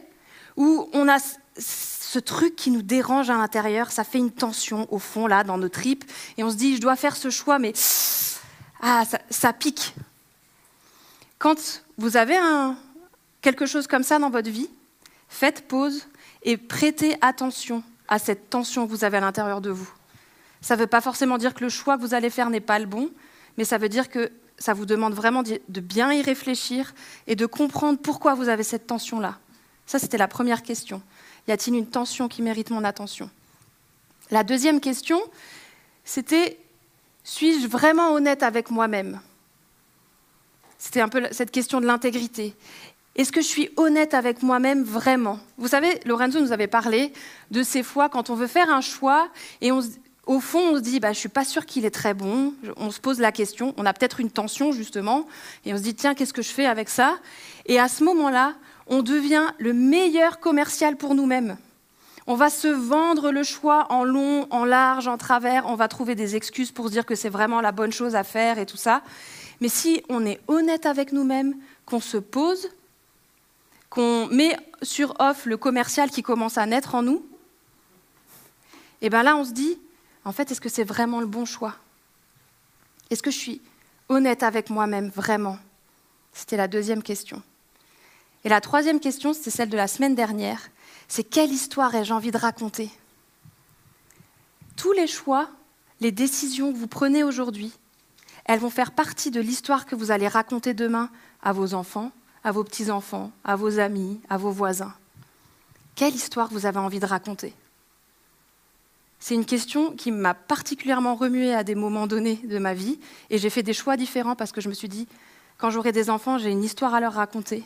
Où 0.57 0.87
on 0.93 1.07
a 1.09 1.17
ce 1.57 2.19
truc 2.19 2.55
qui 2.55 2.69
nous 2.69 2.83
dérange 2.83 3.29
à 3.29 3.37
l'intérieur, 3.37 3.91
ça 3.91 4.03
fait 4.03 4.19
une 4.19 4.31
tension 4.31 4.87
au 4.93 4.99
fond, 4.99 5.25
là, 5.25 5.43
dans 5.43 5.57
nos 5.57 5.69
tripes, 5.69 6.03
et 6.37 6.43
on 6.43 6.51
se 6.51 6.55
dit 6.55 6.75
Je 6.75 6.81
dois 6.81 6.95
faire 6.95 7.15
ce 7.15 7.31
choix, 7.31 7.57
mais 7.57 7.73
ah, 8.81 9.03
ça, 9.31 9.53
pique. 9.53 9.95
Quand 11.39 11.81
vous 11.97 12.17
avez 12.17 12.37
quelque 13.41 13.65
chose 13.65 13.87
comme 13.87 14.03
ça 14.03 14.19
dans 14.19 14.29
votre 14.29 14.51
vie, 14.51 14.69
faites 15.27 15.67
pause 15.67 16.07
et 16.43 16.55
prêtez 16.57 17.17
attention 17.21 17.81
à 18.07 18.19
cette 18.19 18.51
tension 18.51 18.85
que 18.85 18.91
vous 18.91 19.03
avez 19.03 19.17
à 19.17 19.21
l'intérieur 19.21 19.59
de 19.59 19.71
vous. 19.71 19.89
Ça 20.61 20.75
ne 20.75 20.81
veut 20.81 20.87
pas 20.87 21.01
forcément 21.01 21.37
dire 21.37 21.53
que 21.53 21.63
le 21.63 21.69
choix 21.69 21.97
que 21.97 22.01
vous 22.01 22.13
allez 22.13 22.29
faire 22.29 22.49
n'est 22.49 22.59
pas 22.59 22.79
le 22.79 22.85
bon, 22.85 23.09
mais 23.57 23.65
ça 23.65 23.77
veut 23.77 23.89
dire 23.89 24.09
que 24.09 24.31
ça 24.57 24.73
vous 24.73 24.85
demande 24.85 25.13
vraiment 25.13 25.43
de 25.43 25.81
bien 25.81 26.13
y 26.13 26.21
réfléchir 26.21 26.93
et 27.25 27.35
de 27.35 27.45
comprendre 27.47 27.99
pourquoi 27.99 28.35
vous 28.35 28.47
avez 28.47 28.63
cette 28.63 28.85
tension-là. 28.85 29.39
Ça, 29.87 29.97
c'était 29.97 30.17
la 30.19 30.27
première 30.27 30.61
question. 30.61 31.01
Y 31.47 31.51
a-t-il 31.51 31.75
une 31.75 31.87
tension 31.87 32.27
qui 32.27 32.41
mérite 32.41 32.69
mon 32.69 32.83
attention? 32.83 33.29
La 34.29 34.43
deuxième 34.43 34.79
question, 34.79 35.19
c'était 36.05 36.59
suis-je 37.23 37.67
vraiment 37.67 38.13
honnête 38.13 38.43
avec 38.43 38.69
moi-même? 38.69 39.19
C'était 40.77 41.01
un 41.01 41.09
peu 41.09 41.27
cette 41.31 41.51
question 41.51 41.81
de 41.81 41.85
l'intégrité. 41.85 42.55
Est-ce 43.15 43.31
que 43.31 43.41
je 43.41 43.47
suis 43.47 43.69
honnête 43.77 44.13
avec 44.13 44.41
moi-même 44.41 44.83
vraiment? 44.83 45.39
Vous 45.57 45.67
savez, 45.67 45.99
Lorenzo 46.05 46.39
nous 46.39 46.53
avait 46.53 46.67
parlé 46.67 47.11
de 47.51 47.61
ces 47.61 47.83
fois 47.83 48.09
quand 48.09 48.29
on 48.29 48.35
veut 48.35 48.47
faire 48.47 48.69
un 48.69 48.81
choix 48.81 49.29
et 49.59 49.71
on, 49.71 49.81
au 50.27 50.39
fond, 50.39 50.59
on 50.59 50.75
se 50.75 50.81
dit, 50.81 50.99
bah, 50.99 51.09
je 51.09 51.17
ne 51.17 51.19
suis 51.19 51.29
pas 51.29 51.43
sûr 51.43 51.65
qu'il 51.65 51.83
est 51.85 51.91
très 51.91 52.13
bon. 52.13 52.53
On 52.77 52.91
se 52.91 52.99
pose 52.99 53.19
la 53.19 53.31
question. 53.31 53.73
On 53.77 53.85
a 53.85 53.93
peut-être 53.93 54.19
une 54.19 54.29
tension, 54.29 54.71
justement. 54.71 55.27
Et 55.65 55.73
on 55.73 55.77
se 55.77 55.81
dit, 55.81 55.95
tiens, 55.95 56.13
qu'est-ce 56.13 56.33
que 56.33 56.43
je 56.43 56.51
fais 56.51 56.65
avec 56.65 56.89
ça? 56.89 57.17
Et 57.65 57.79
à 57.79 57.87
ce 57.87 58.03
moment-là, 58.03 58.53
on 58.87 59.01
devient 59.01 59.47
le 59.57 59.73
meilleur 59.73 60.39
commercial 60.39 60.95
pour 60.95 61.15
nous-mêmes. 61.15 61.57
On 62.27 62.35
va 62.35 62.49
se 62.51 62.67
vendre 62.67 63.31
le 63.31 63.43
choix 63.43 63.87
en 63.89 64.03
long, 64.03 64.47
en 64.51 64.63
large, 64.63 65.07
en 65.07 65.17
travers. 65.17 65.65
On 65.65 65.75
va 65.75 65.87
trouver 65.87 66.13
des 66.13 66.35
excuses 66.35 66.71
pour 66.71 66.89
dire 66.89 67.05
que 67.05 67.15
c'est 67.15 67.29
vraiment 67.29 67.61
la 67.61 67.71
bonne 67.71 67.91
chose 67.91 68.15
à 68.15 68.23
faire 68.23 68.59
et 68.59 68.67
tout 68.67 68.77
ça. 68.77 69.01
Mais 69.59 69.69
si 69.69 70.03
on 70.07 70.25
est 70.25 70.39
honnête 70.47 70.85
avec 70.85 71.13
nous-mêmes, 71.13 71.55
qu'on 71.85 71.99
se 71.99 72.17
pose, 72.17 72.69
qu'on 73.89 74.27
met 74.27 74.55
sur 74.81 75.15
off 75.19 75.45
le 75.45 75.57
commercial 75.57 76.09
qui 76.09 76.21
commence 76.21 76.57
à 76.57 76.65
naître 76.65 76.95
en 76.95 77.01
nous, 77.01 77.25
et 79.01 79.09
bien 79.09 79.23
là 79.23 79.35
on 79.35 79.43
se 79.43 79.51
dit, 79.51 79.77
en 80.25 80.31
fait, 80.31 80.51
est-ce 80.51 80.61
que 80.61 80.69
c'est 80.69 80.83
vraiment 80.83 81.19
le 81.19 81.25
bon 81.25 81.45
choix? 81.45 81.75
Est-ce 83.09 83.23
que 83.23 83.31
je 83.31 83.37
suis 83.37 83.61
honnête 84.09 84.43
avec 84.43 84.69
moi-même, 84.69 85.09
vraiment? 85.09 85.57
C'était 86.33 86.57
la 86.57 86.67
deuxième 86.67 87.03
question. 87.03 87.41
Et 88.43 88.49
la 88.49 88.61
troisième 88.61 88.99
question, 88.99 89.33
c'était 89.33 89.51
celle 89.51 89.69
de 89.69 89.77
la 89.77 89.87
semaine 89.87 90.15
dernière, 90.15 90.69
c'est 91.07 91.23
quelle 91.23 91.51
histoire 91.51 91.93
ai-je 91.93 92.13
envie 92.13 92.31
de 92.31 92.37
raconter? 92.37 92.89
Tous 94.77 94.93
les 94.93 95.07
choix, 95.07 95.49
les 95.99 96.11
décisions 96.11 96.71
que 96.71 96.77
vous 96.77 96.87
prenez 96.87 97.23
aujourd'hui, 97.23 97.71
elles 98.45 98.59
vont 98.59 98.69
faire 98.69 98.91
partie 98.91 99.29
de 99.29 99.41
l'histoire 99.41 99.85
que 99.85 99.95
vous 99.95 100.11
allez 100.11 100.27
raconter 100.27 100.73
demain 100.73 101.09
à 101.43 101.53
vos 101.53 101.73
enfants, 101.73 102.11
à 102.43 102.51
vos 102.51 102.63
petits-enfants, 102.63 103.31
à 103.43 103.55
vos 103.55 103.79
amis, 103.79 104.19
à 104.29 104.37
vos 104.37 104.51
voisins. 104.51 104.93
Quelle 105.95 106.15
histoire 106.15 106.47
vous 106.49 106.65
avez 106.65 106.79
envie 106.79 106.99
de 106.99 107.05
raconter? 107.05 107.53
C'est 109.21 109.35
une 109.35 109.45
question 109.45 109.91
qui 109.91 110.11
m'a 110.11 110.33
particulièrement 110.33 111.13
remuée 111.13 111.53
à 111.53 111.63
des 111.63 111.75
moments 111.75 112.07
donnés 112.07 112.41
de 112.43 112.57
ma 112.57 112.73
vie, 112.73 112.99
et 113.29 113.37
j'ai 113.37 113.51
fait 113.51 113.61
des 113.61 113.71
choix 113.71 113.95
différents 113.95 114.35
parce 114.35 114.51
que 114.51 114.61
je 114.61 114.67
me 114.67 114.73
suis 114.73 114.89
dit, 114.89 115.07
quand 115.59 115.69
j'aurai 115.69 115.91
des 115.91 116.09
enfants, 116.09 116.39
j'ai 116.39 116.49
une 116.49 116.63
histoire 116.63 116.95
à 116.95 116.99
leur 116.99 117.13
raconter. 117.13 117.63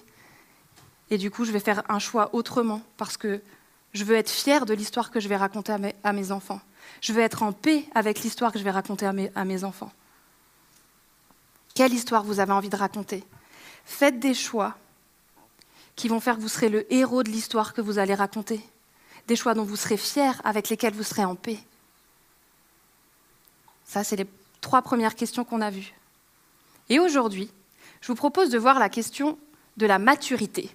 Et 1.10 1.18
du 1.18 1.32
coup, 1.32 1.46
je 1.46 1.54
vais 1.54 1.62
faire 1.62 1.82
un 1.88 1.98
choix 1.98 2.30
autrement 2.34 2.82
parce 2.98 3.16
que 3.16 3.42
je 3.94 4.04
veux 4.04 4.16
être 4.16 4.30
fière 4.30 4.66
de 4.66 4.74
l'histoire 4.74 5.12
que 5.12 5.22
je 5.22 5.30
vais 5.30 5.38
raconter 5.38 5.72
à 6.04 6.12
mes, 6.12 6.32
enfants. 6.34 6.60
Je 7.00 7.14
veux 7.14 7.22
être 7.22 7.42
en 7.42 7.54
paix 7.54 7.86
avec 7.96 8.20
l'histoire 8.20 8.52
que 8.52 8.60
je 8.60 8.66
vais 8.66 8.72
raconter 8.72 9.06
à 9.06 9.46
mes 9.46 9.64
enfants. 9.64 9.94
Quelle 11.74 11.94
histoire 11.94 12.26
vous 12.26 12.42
avez 12.42 12.52
envie 12.52 12.70
de 12.70 12.76
raconter? 12.76 13.24
Faites 13.86 14.20
des 14.20 14.34
choix 14.34 14.76
qui 15.96 16.10
vont 16.10 16.20
faire 16.20 16.36
que 16.36 16.42
vous 16.42 16.50
serez 16.50 16.68
le 16.68 16.92
héros 16.94 17.24
de 17.24 17.30
l'histoire 17.30 17.74
que 17.74 17.80
vous 17.80 17.98
allez 17.98 18.14
raconter. 18.14 18.62
Des 19.28 19.36
choix 19.36 19.54
dont 19.54 19.64
vous 19.64 19.76
serez 19.76 19.98
fiers, 19.98 20.40
avec 20.44 20.70
lesquels 20.70 20.94
vous 20.94 21.04
serez 21.04 21.26
en 21.26 21.36
paix. 21.36 21.60
Ça, 23.86 24.04
c'est 24.04 24.16
les 24.16 24.28
trois 24.62 24.82
premières 24.82 25.16
questions 25.16 25.44
qu'on 25.44 25.62
a 25.62 25.70
vues. 25.70 25.94
Et 26.90 27.00
aujourd'hui, 27.00 27.50
je 28.02 28.08
vous 28.08 28.16
propose 28.16 28.50
de 28.50 28.58
voir 28.58 28.80
la 28.80 28.90
question 28.90 29.38
de 29.78 29.86
la 29.86 30.00
maturité. 30.00 30.70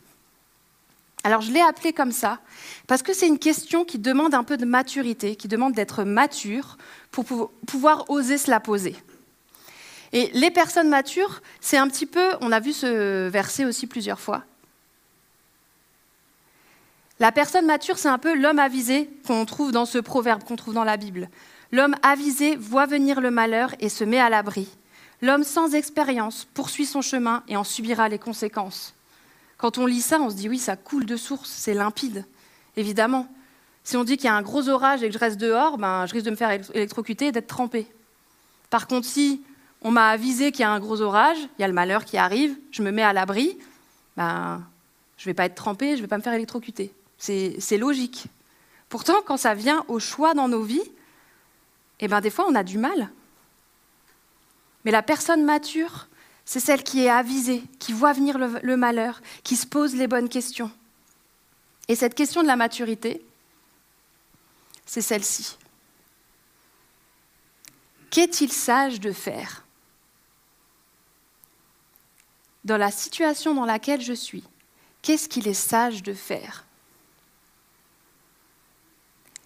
Alors 1.23 1.42
je 1.42 1.52
l'ai 1.52 1.61
appelée 1.61 1.92
comme 1.92 2.12
ça 2.12 2.40
parce 2.87 3.02
que 3.02 3.12
c'est 3.12 3.26
une 3.26 3.38
question 3.38 3.85
qui 3.85 3.99
demande 3.99 4.35
un 4.35 4.45
peu 4.45 4.57
de 4.57 4.64
maturité, 4.64 5.37
qui 5.37 5.49
demande 5.49 5.75
d'être 5.75 6.02
mature 6.02 6.78
pour 7.11 7.25
pouvoir 7.66 8.09
oser 8.09 8.38
se 8.38 8.50
la 8.50 8.59
poser. 8.59 8.97
Et 10.12 10.30
les 10.33 10.50
personnes 10.50 10.88
matures, 10.88 11.40
c'est 11.61 11.76
un 11.76 11.88
petit 11.88 12.07
peu, 12.07 12.30
on 12.40 12.50
a 12.50 12.59
vu 12.59 12.73
ce 12.73 13.28
verset 13.28 13.64
aussi 13.64 13.87
plusieurs 13.87 14.19
fois. 14.19 14.45
La 17.20 17.32
personne 17.32 17.66
mature, 17.66 17.98
c'est 17.98 18.08
un 18.08 18.16
peu 18.16 18.34
l'homme 18.34 18.58
avisé 18.58 19.10
qu'on 19.26 19.44
trouve 19.44 19.72
dans 19.72 19.84
ce 19.84 19.98
proverbe, 19.98 20.42
qu'on 20.42 20.56
trouve 20.56 20.72
dans 20.72 20.84
la 20.84 20.96
Bible. 20.96 21.28
L'homme 21.70 21.94
avisé 22.02 22.56
voit 22.56 22.86
venir 22.86 23.20
le 23.20 23.30
malheur 23.30 23.74
et 23.78 23.90
se 23.90 24.04
met 24.04 24.18
à 24.18 24.30
l'abri. 24.30 24.68
L'homme 25.20 25.44
sans 25.44 25.74
expérience 25.74 26.46
poursuit 26.54 26.86
son 26.86 27.02
chemin 27.02 27.42
et 27.46 27.58
en 27.58 27.64
subira 27.64 28.08
les 28.08 28.18
conséquences. 28.18 28.94
Quand 29.58 29.76
on 29.76 29.84
lit 29.84 30.00
ça, 30.00 30.18
on 30.18 30.30
se 30.30 30.34
dit 30.34 30.48
oui, 30.48 30.58
ça 30.58 30.76
coule 30.76 31.04
de 31.04 31.18
source, 31.18 31.50
c'est 31.50 31.74
limpide, 31.74 32.24
évidemment. 32.78 33.28
Si 33.84 33.98
on 33.98 34.04
dit 34.04 34.16
qu'il 34.16 34.24
y 34.24 34.28
a 34.28 34.34
un 34.34 34.40
gros 34.40 34.70
orage 34.70 35.02
et 35.02 35.08
que 35.08 35.12
je 35.12 35.18
reste 35.18 35.38
dehors, 35.38 35.76
ben, 35.76 36.06
je 36.06 36.14
risque 36.14 36.24
de 36.24 36.30
me 36.30 36.36
faire 36.36 36.58
électrocuter 36.72 37.26
et 37.26 37.32
d'être 37.32 37.48
trempé. 37.48 37.86
Par 38.70 38.86
contre, 38.86 39.06
si 39.06 39.42
on 39.82 39.90
m'a 39.90 40.08
avisé 40.08 40.52
qu'il 40.52 40.62
y 40.62 40.64
a 40.64 40.70
un 40.70 40.80
gros 40.80 41.02
orage, 41.02 41.38
il 41.58 41.60
y 41.60 41.64
a 41.64 41.68
le 41.68 41.74
malheur 41.74 42.06
qui 42.06 42.16
arrive, 42.16 42.56
je 42.70 42.82
me 42.82 42.90
mets 42.90 43.02
à 43.02 43.12
l'abri, 43.12 43.58
ben, 44.16 44.62
je 45.18 45.24
ne 45.24 45.26
vais 45.26 45.34
pas 45.34 45.44
être 45.44 45.54
trempé, 45.54 45.90
je 45.90 45.96
ne 45.96 46.00
vais 46.00 46.08
pas 46.08 46.16
me 46.16 46.22
faire 46.22 46.32
électrocuter. 46.32 46.94
C'est 47.20 47.76
logique. 47.76 48.24
Pourtant, 48.88 49.20
quand 49.24 49.36
ça 49.36 49.54
vient 49.54 49.84
au 49.88 50.00
choix 50.00 50.32
dans 50.32 50.48
nos 50.48 50.62
vies, 50.62 50.90
eh 52.00 52.08
ben, 52.08 52.20
des 52.22 52.30
fois, 52.30 52.46
on 52.48 52.54
a 52.54 52.64
du 52.64 52.78
mal. 52.78 53.10
Mais 54.84 54.90
la 54.90 55.02
personne 55.02 55.44
mature, 55.44 56.08
c'est 56.46 56.60
celle 56.60 56.82
qui 56.82 57.04
est 57.04 57.10
avisée, 57.10 57.62
qui 57.78 57.92
voit 57.92 58.14
venir 58.14 58.38
le, 58.38 58.58
le, 58.62 58.76
malheur, 58.76 59.20
qui 59.44 59.54
se 59.56 59.66
pose 59.66 59.94
les 59.94 60.06
bonnes 60.06 60.30
questions. 60.30 60.70
Et 61.88 61.94
cette 61.94 62.14
question 62.14 62.42
de 62.42 62.46
la 62.46 62.56
maturité, 62.56 63.22
c'est 64.86 65.02
celle-ci. 65.02 65.58
Qu'est-il 68.10 68.50
sage 68.50 68.98
de 68.98 69.12
faire 69.12 69.64
dans 72.64 72.78
la 72.78 72.90
situation 72.90 73.54
dans 73.54 73.66
laquelle 73.66 74.00
je 74.00 74.12
suis, 74.12 74.44
qu'est-ce 75.02 75.28
qu'il 75.28 75.48
est 75.48 75.54
sage 75.54 76.02
de 76.02 76.14
faire? 76.14 76.64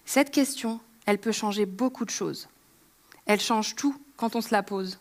Cette 0.05 0.31
question, 0.31 0.79
elle 1.05 1.19
peut 1.19 1.31
changer 1.31 1.65
beaucoup 1.65 2.05
de 2.05 2.11
choses. 2.11 2.47
Elle 3.25 3.41
change 3.41 3.75
tout 3.75 3.99
quand 4.17 4.35
on 4.35 4.41
se 4.41 4.51
la 4.51 4.63
pose. 4.63 4.99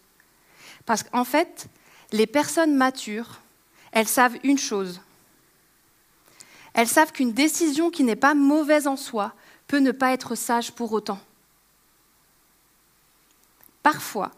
Parce 0.87 1.03
qu'en 1.03 1.25
fait, 1.25 1.69
les 2.13 2.27
personnes 2.27 2.75
matures, 2.75 3.41
elles 3.93 4.09
savent 4.09 4.39
une 4.43 4.59
chose. 4.59 5.01
Elles 6.73 6.89
savent 6.89 7.13
qu'une 7.13 7.33
décision 7.33 7.91
qui 7.91 8.03
n'est 8.03 8.17
pas 8.17 8.35
mauvaise 8.35 8.87
en 8.87 8.97
soi 8.97 9.35
peut 9.67 9.79
ne 9.79 9.93
pas 9.93 10.13
être 10.13 10.35
sage 10.35 10.73
pour 10.73 10.93
autant. 10.93 11.21
Parfois, 13.83 14.33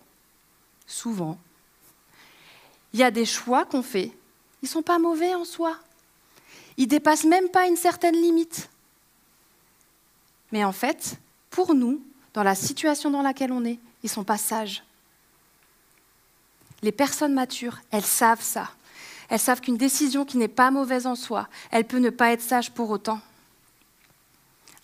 souvent, 0.87 1.38
il 2.92 3.00
y 3.00 3.04
a 3.04 3.11
des 3.11 3.25
choix 3.25 3.64
qu'on 3.64 3.82
fait, 3.82 4.12
ils 4.62 4.66
ne 4.66 4.68
sont 4.68 4.82
pas 4.82 4.99
mauvais 4.99 5.35
en 5.35 5.44
soi. 5.44 5.76
Ils 6.76 6.88
dépassent 6.88 7.25
même 7.25 7.49
pas 7.49 7.66
une 7.66 7.76
certaine 7.76 8.16
limite. 8.16 8.68
Mais 10.56 10.64
en 10.64 10.72
fait, 10.72 11.18
pour 11.50 11.75
nous, 11.75 12.02
dans 12.32 12.42
la 12.42 12.54
situation 12.54 13.10
dans 13.10 13.20
laquelle 13.20 13.52
on 13.52 13.66
est, 13.66 13.78
ils 14.02 14.06
ne 14.06 14.08
sont 14.08 14.25
pas 14.25 14.38
sages. 14.38 14.82
Les 16.80 16.92
personnes 16.92 17.34
matures, 17.34 17.80
elles 17.90 18.06
savent 18.06 18.40
ça. 18.40 18.70
Elles 19.28 19.38
savent 19.38 19.60
qu'une 19.60 19.76
décision 19.76 20.25
qui 20.25 20.38
n'est 20.38 20.48
pas 20.48 20.70
mauvaise 20.70 21.06
en 21.06 21.14
soi, 21.14 21.50
elle 21.70 21.84
peut 21.84 21.98
ne 21.98 22.08
pas 22.08 22.32
être 22.32 22.40
sage 22.40 22.70
pour 22.70 22.88
autant. 22.88 23.20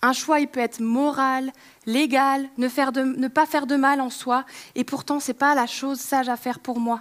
Un 0.03 0.13
choix, 0.13 0.41
il 0.41 0.49
peut 0.49 0.61
être 0.61 0.81
moral, 0.81 1.51
légal, 1.87 2.51
ne, 2.59 3.29
pas 3.29 3.47
faire 3.47 3.67
de 3.67 3.77
mal 3.77 4.03
en 4.03 4.11
soi, 4.11 4.45
et 4.75 4.85
pourtant, 4.85 5.21
ce 5.21 5.29
n'est 5.29 5.39
pas 5.39 5.55
la 5.55 5.67
chose 5.67 6.01
sage 6.01 6.29
à 6.29 6.37
faire 6.37 6.59
pour 6.59 6.81
moi. 6.81 7.01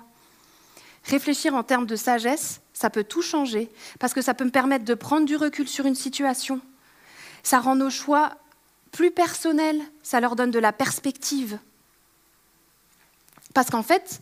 Réfléchir 1.04 1.56
en 1.56 1.64
termes 1.64 1.88
de 1.88 1.98
sagesse, 1.98 2.62
ça 2.72 2.90
peut 2.90 3.04
tout 3.04 3.22
changer, 3.22 3.70
parce 4.00 4.14
que 4.14 4.22
ça 4.22 4.34
peut 4.34 4.46
me 4.46 4.50
permettre 4.50 4.86
de 4.86 4.94
prendre 4.94 5.26
du 5.26 5.36
recul 5.36 5.68
sur 5.68 5.86
une 5.86 5.94
situation. 5.94 6.62
Ça 7.44 7.60
rend 7.60 7.76
nos 7.76 7.90
choix 7.90 8.38
plus 8.92 9.12
personnels, 9.12 9.82
ça 10.04 10.20
leur 10.20 10.36
donne 10.36 10.52
de 10.52 10.60
la 10.60 10.74
perspective. 10.74 11.58
Parce 13.54 13.70
qu'en 13.70 13.84
fait, 13.84 14.22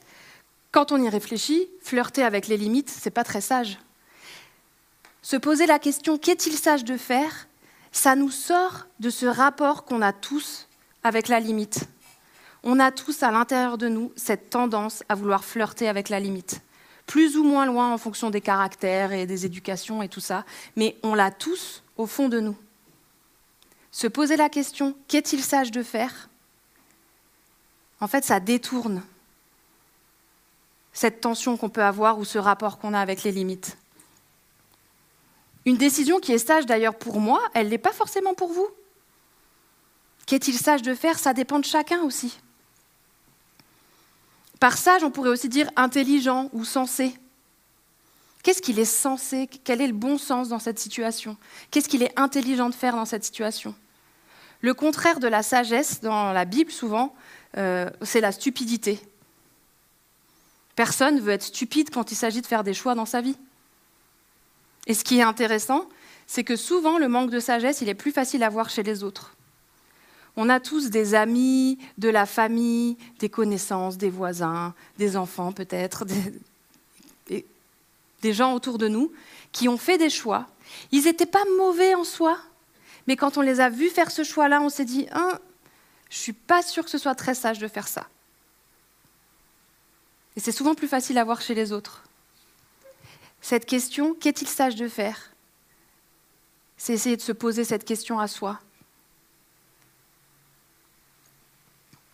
quand 0.72 0.92
on 0.92 1.02
y 1.02 1.10
réfléchit, 1.10 1.68
flirter 1.82 2.24
avec 2.24 2.48
les 2.48 2.58
limites, 2.58 2.90
c'est 2.90 3.10
pas 3.10 3.24
très 3.24 3.42
sage. 3.42 3.80
Se 5.22 5.38
poser 5.38 5.66
la 5.66 5.80
question 5.80 6.18
qu'est-il 6.18 6.58
sage 6.58 6.84
de 6.84 6.98
faire, 6.98 7.48
ça 7.92 8.16
nous 8.16 8.32
sort 8.32 8.86
de 9.00 9.10
ce 9.10 9.26
rapport 9.26 9.86
qu'on 9.86 10.02
a 10.02 10.14
tous 10.14 10.68
avec 11.04 11.28
la 11.28 11.40
limite. 11.40 11.86
On 12.64 12.80
a 12.80 12.92
tous 12.92 13.24
à 13.24 13.32
l'intérieur 13.32 13.78
de 13.78 13.88
nous 13.88 14.12
cette 14.16 14.50
tendance 14.50 15.04
à 15.10 15.16
vouloir 15.16 15.44
flirter 15.44 15.88
avec 15.88 16.10
la 16.10 16.20
limite 16.20 16.62
plus 17.10 17.38
ou 17.38 17.44
moins 17.44 17.66
loin 17.66 17.92
en 17.92 17.98
fonction 17.98 18.30
des 18.30 18.40
caractères 18.40 19.12
et 19.12 19.26
des 19.26 19.44
éducations 19.44 20.04
et 20.04 20.10
tout 20.10 20.20
ça, 20.20 20.46
mais 20.76 20.96
on 21.02 21.16
l'a 21.16 21.32
tous 21.32 21.82
au 21.98 22.06
fond 22.06 22.30
de 22.30 22.40
nous. 22.40 22.56
Se 23.92 24.08
poser 24.08 24.36
la 24.36 24.50
question, 24.50 24.96
qu'est-il 25.08 25.44
sage 25.44 25.72
de 25.72 25.84
faire? 25.84 26.30
En 28.00 28.08
fait, 28.08 28.24
ça 28.24 28.40
détourne 28.40 29.04
cette 30.94 31.22
tension 31.22 31.58
qu'on 31.58 31.70
peut 31.70 31.84
avoir 31.84 32.20
ou 32.20 32.26
ce 32.26 32.38
rapport 32.38 32.78
qu'on 32.78 32.94
a 32.94 33.00
avec 33.00 33.24
les 33.24 33.32
limites. 33.32 33.78
Une 35.66 35.78
décision 35.78 36.20
qui 36.20 36.32
est 36.32 36.38
sage 36.38 36.66
d'ailleurs 36.66 36.98
pour 36.98 37.20
moi, 37.20 37.42
elle 37.54 37.66
ne 37.66 37.72
l'est 37.72 37.78
pas 37.78 37.94
forcément 37.94 38.34
pour 38.34 38.52
vous. 38.52 38.68
Qu'est-il 40.26 40.58
sage 40.58 40.82
de 40.82 40.94
faire? 40.94 41.18
Ça 41.20 41.34
dépend 41.34 41.60
de 41.60 41.66
chacun 41.66 42.02
aussi. 42.02 42.40
Par 44.60 44.78
sage, 44.78 45.04
on 45.04 45.12
pourrait 45.12 45.30
aussi 45.30 45.50
dire 45.50 45.70
intelligent 45.76 46.50
ou 46.54 46.66
sensé. 46.66 47.14
Qu'est-ce 48.50 48.64
qu'il 48.64 48.80
est 48.80 48.86
censé 48.86 49.48
Quel 49.64 49.80
est 49.80 49.86
le 49.86 49.94
bon 49.94 50.18
sens 50.18 50.50
dans 50.50 50.58
cette 50.58 50.80
situation? 50.80 51.38
Qu'est-ce 51.70 51.88
qu'il 51.88 52.02
est 52.02 52.20
intelligent 52.20 52.68
de 52.68 52.74
faire 52.74 52.96
dans 52.96 53.06
cette 53.06 53.24
situation? 53.24 53.76
Le 54.62 54.74
contraire 54.74 55.20
de 55.20 55.28
la 55.28 55.44
sagesse, 55.44 56.02
dans 56.02 56.34
la 56.34 56.46
Bible 56.46 56.72
souvent, 56.72 57.14
euh, 57.58 57.92
c'est 58.02 58.22
la 58.22 58.32
stupidité. 58.32 59.00
Personne 60.76 61.18
ne 61.18 61.22
veut 61.22 61.34
être 61.34 61.44
stupide 61.44 61.92
quand 61.92 62.12
il 62.12 62.16
s'agit 62.16 62.42
de 62.42 62.48
faire 62.48 62.64
des 62.64 62.74
choix 62.74 62.96
dans 62.96 63.06
sa 63.06 63.22
vie. 63.22 63.38
Et 64.88 64.96
ce 64.96 65.04
qui 65.04 65.20
est 65.20 65.22
intéressant, 65.22 65.88
c'est 66.26 66.44
que 66.44 66.56
souvent 66.56 66.98
le 66.98 67.08
manque 67.08 67.30
de 67.30 67.40
sagesse, 67.40 67.82
il 67.82 67.90
est 67.90 67.94
plus 67.94 68.12
facile 68.12 68.42
à 68.42 68.50
voir 68.50 68.72
chez 68.72 68.82
les 68.82 69.04
autres. 69.04 69.36
On 70.36 70.50
a 70.50 70.60
tous 70.60 70.90
des 70.90 71.14
amis, 71.14 71.78
de 72.00 72.10
la 72.10 72.26
famille, 72.26 72.98
des 73.20 73.30
connaissances, 73.30 74.00
des 74.00 74.10
voisins, 74.10 74.74
des 74.98 75.18
enfants 75.18 75.52
peut-être, 75.52 76.04
des, 76.04 76.34
des 78.22 78.34
gens 78.34 78.54
autour 78.54 78.78
de 78.78 78.88
nous 78.88 79.12
qui 79.52 79.68
ont 79.68 79.78
fait 79.78 79.98
des 79.98 80.10
choix. 80.10 80.48
Ils 80.92 81.04
n'étaient 81.06 81.26
pas 81.26 81.44
mauvais 81.58 81.96
en 81.96 82.04
soi, 82.04 82.38
mais 83.08 83.16
quand 83.16 83.38
on 83.38 83.42
les 83.42 83.60
a 83.60 83.70
vus 83.70 83.90
faire 83.90 84.12
ce 84.12 84.24
choix-là, 84.24 84.62
on 84.62 84.70
s'est 84.70 84.86
dit, 84.86 85.08
hein, 85.12 85.40
je 86.10 86.18
suis 86.18 86.34
pas 86.34 86.62
sûr 86.62 86.84
que 86.84 86.90
ce 86.90 86.98
soit 86.98 87.16
très 87.16 87.36
sage 87.36 87.60
de 87.60 87.68
faire 87.68 87.88
ça. 87.88 88.08
Et 90.36 90.40
c'est 90.40 90.52
souvent 90.52 90.76
plus 90.76 90.88
facile 90.88 91.18
à 91.18 91.24
voir 91.24 91.42
chez 91.42 91.56
les 91.56 91.72
autres. 91.72 92.04
Cette 93.42 93.66
question, 93.66 94.14
qu'est-il 94.14 94.48
sage 94.48 94.76
de 94.76 94.88
faire? 94.88 95.32
C'est 96.78 96.94
essayer 96.94 97.18
de 97.18 97.22
se 97.22 97.32
poser 97.32 97.64
cette 97.64 97.86
question 97.86 98.20
à 98.20 98.28
soi. 98.28 98.60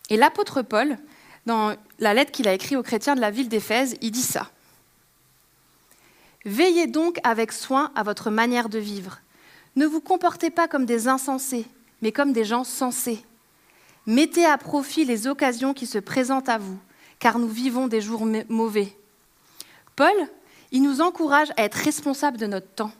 Et 0.08 0.16
l'apôtre 0.16 0.62
Paul, 0.62 0.98
dans 1.46 1.76
la 1.98 2.14
lettre 2.14 2.32
qu'il 2.32 2.48
a 2.48 2.52
écrite 2.52 2.78
aux 2.78 2.82
chrétiens 2.82 3.14
de 3.14 3.20
la 3.20 3.30
ville 3.30 3.48
d'Éphèse, 3.48 3.96
il 4.00 4.10
dit 4.10 4.22
ça. 4.22 4.50
Veillez 6.46 6.86
donc 6.86 7.18
avec 7.24 7.50
soin 7.50 7.90
à 7.96 8.04
votre 8.04 8.30
manière 8.30 8.68
de 8.68 8.78
vivre. 8.78 9.18
Ne 9.74 9.84
vous 9.84 10.00
comportez 10.00 10.48
pas 10.48 10.68
comme 10.68 10.86
des 10.86 11.08
insensés, 11.08 11.66
mais 12.02 12.12
comme 12.12 12.32
des 12.32 12.44
gens 12.44 12.62
sensés. 12.62 13.24
Mettez 14.06 14.46
à 14.46 14.56
profit 14.56 15.04
les 15.04 15.26
occasions 15.26 15.74
qui 15.74 15.86
se 15.86 15.98
présentent 15.98 16.48
à 16.48 16.58
vous, 16.58 16.78
car 17.18 17.40
nous 17.40 17.48
vivons 17.48 17.88
des 17.88 18.00
jours 18.00 18.24
mauvais. 18.48 18.96
Paul, 19.96 20.14
il 20.70 20.82
nous 20.82 21.00
encourage 21.00 21.50
à 21.56 21.64
être 21.64 21.74
responsables 21.74 22.38
de 22.38 22.46
notre 22.46 22.68
temps. 22.68 22.92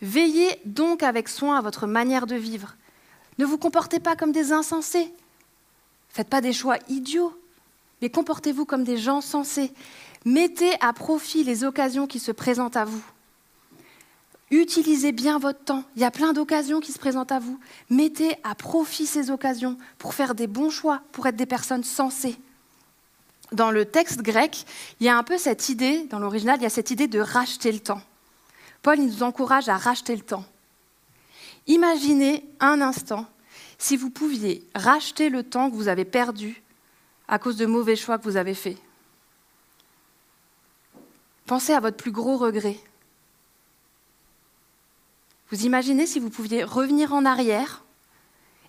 Veillez 0.00 0.58
donc 0.64 1.02
avec 1.02 1.28
soin 1.28 1.58
à 1.58 1.60
votre 1.60 1.86
manière 1.86 2.26
de 2.26 2.36
vivre. 2.36 2.76
Ne 3.36 3.44
vous 3.44 3.58
comportez 3.58 4.00
pas 4.00 4.16
comme 4.16 4.32
des 4.32 4.52
insensés. 4.52 5.12
Faites 6.08 6.30
pas 6.30 6.40
des 6.40 6.54
choix 6.54 6.78
idiots, 6.88 7.38
mais 8.00 8.08
comportez-vous 8.08 8.64
comme 8.64 8.84
des 8.84 8.96
gens 8.96 9.20
sensés. 9.20 9.70
Mettez 10.28 10.74
à 10.82 10.92
profit 10.92 11.42
les 11.42 11.64
occasions 11.64 12.06
qui 12.06 12.18
se 12.18 12.32
présentent 12.32 12.76
à 12.76 12.84
vous. 12.84 13.02
Utilisez 14.50 15.10
bien 15.10 15.38
votre 15.38 15.64
temps. 15.64 15.84
Il 15.96 16.02
y 16.02 16.04
a 16.04 16.10
plein 16.10 16.34
d'occasions 16.34 16.80
qui 16.80 16.92
se 16.92 16.98
présentent 16.98 17.32
à 17.32 17.38
vous. 17.38 17.58
Mettez 17.88 18.36
à 18.44 18.54
profit 18.54 19.06
ces 19.06 19.30
occasions 19.30 19.78
pour 19.96 20.12
faire 20.12 20.34
des 20.34 20.46
bons 20.46 20.68
choix, 20.68 21.00
pour 21.12 21.26
être 21.26 21.36
des 21.36 21.46
personnes 21.46 21.82
sensées. 21.82 22.36
Dans 23.52 23.70
le 23.70 23.86
texte 23.86 24.20
grec, 24.20 24.66
il 25.00 25.06
y 25.06 25.08
a 25.08 25.16
un 25.16 25.22
peu 25.22 25.38
cette 25.38 25.70
idée, 25.70 26.04
dans 26.10 26.18
l'original, 26.18 26.58
il 26.60 26.64
y 26.64 26.66
a 26.66 26.70
cette 26.70 26.90
idée 26.90 27.08
de 27.08 27.20
racheter 27.20 27.72
le 27.72 27.80
temps. 27.80 28.02
Paul 28.82 28.98
nous 28.98 29.22
encourage 29.22 29.70
à 29.70 29.78
racheter 29.78 30.14
le 30.14 30.20
temps. 30.20 30.44
Imaginez 31.66 32.44
un 32.60 32.82
instant 32.82 33.24
si 33.78 33.96
vous 33.96 34.10
pouviez 34.10 34.62
racheter 34.74 35.30
le 35.30 35.42
temps 35.42 35.70
que 35.70 35.74
vous 35.74 35.88
avez 35.88 36.04
perdu 36.04 36.62
à 37.28 37.38
cause 37.38 37.56
de 37.56 37.64
mauvais 37.64 37.96
choix 37.96 38.18
que 38.18 38.24
vous 38.24 38.36
avez 38.36 38.52
faits. 38.52 38.76
Pensez 41.48 41.72
à 41.72 41.80
votre 41.80 41.96
plus 41.96 42.12
gros 42.12 42.36
regret. 42.36 42.78
Vous 45.50 45.64
imaginez 45.64 46.06
si 46.06 46.20
vous 46.20 46.28
pouviez 46.28 46.62
revenir 46.62 47.14
en 47.14 47.24
arrière 47.24 47.84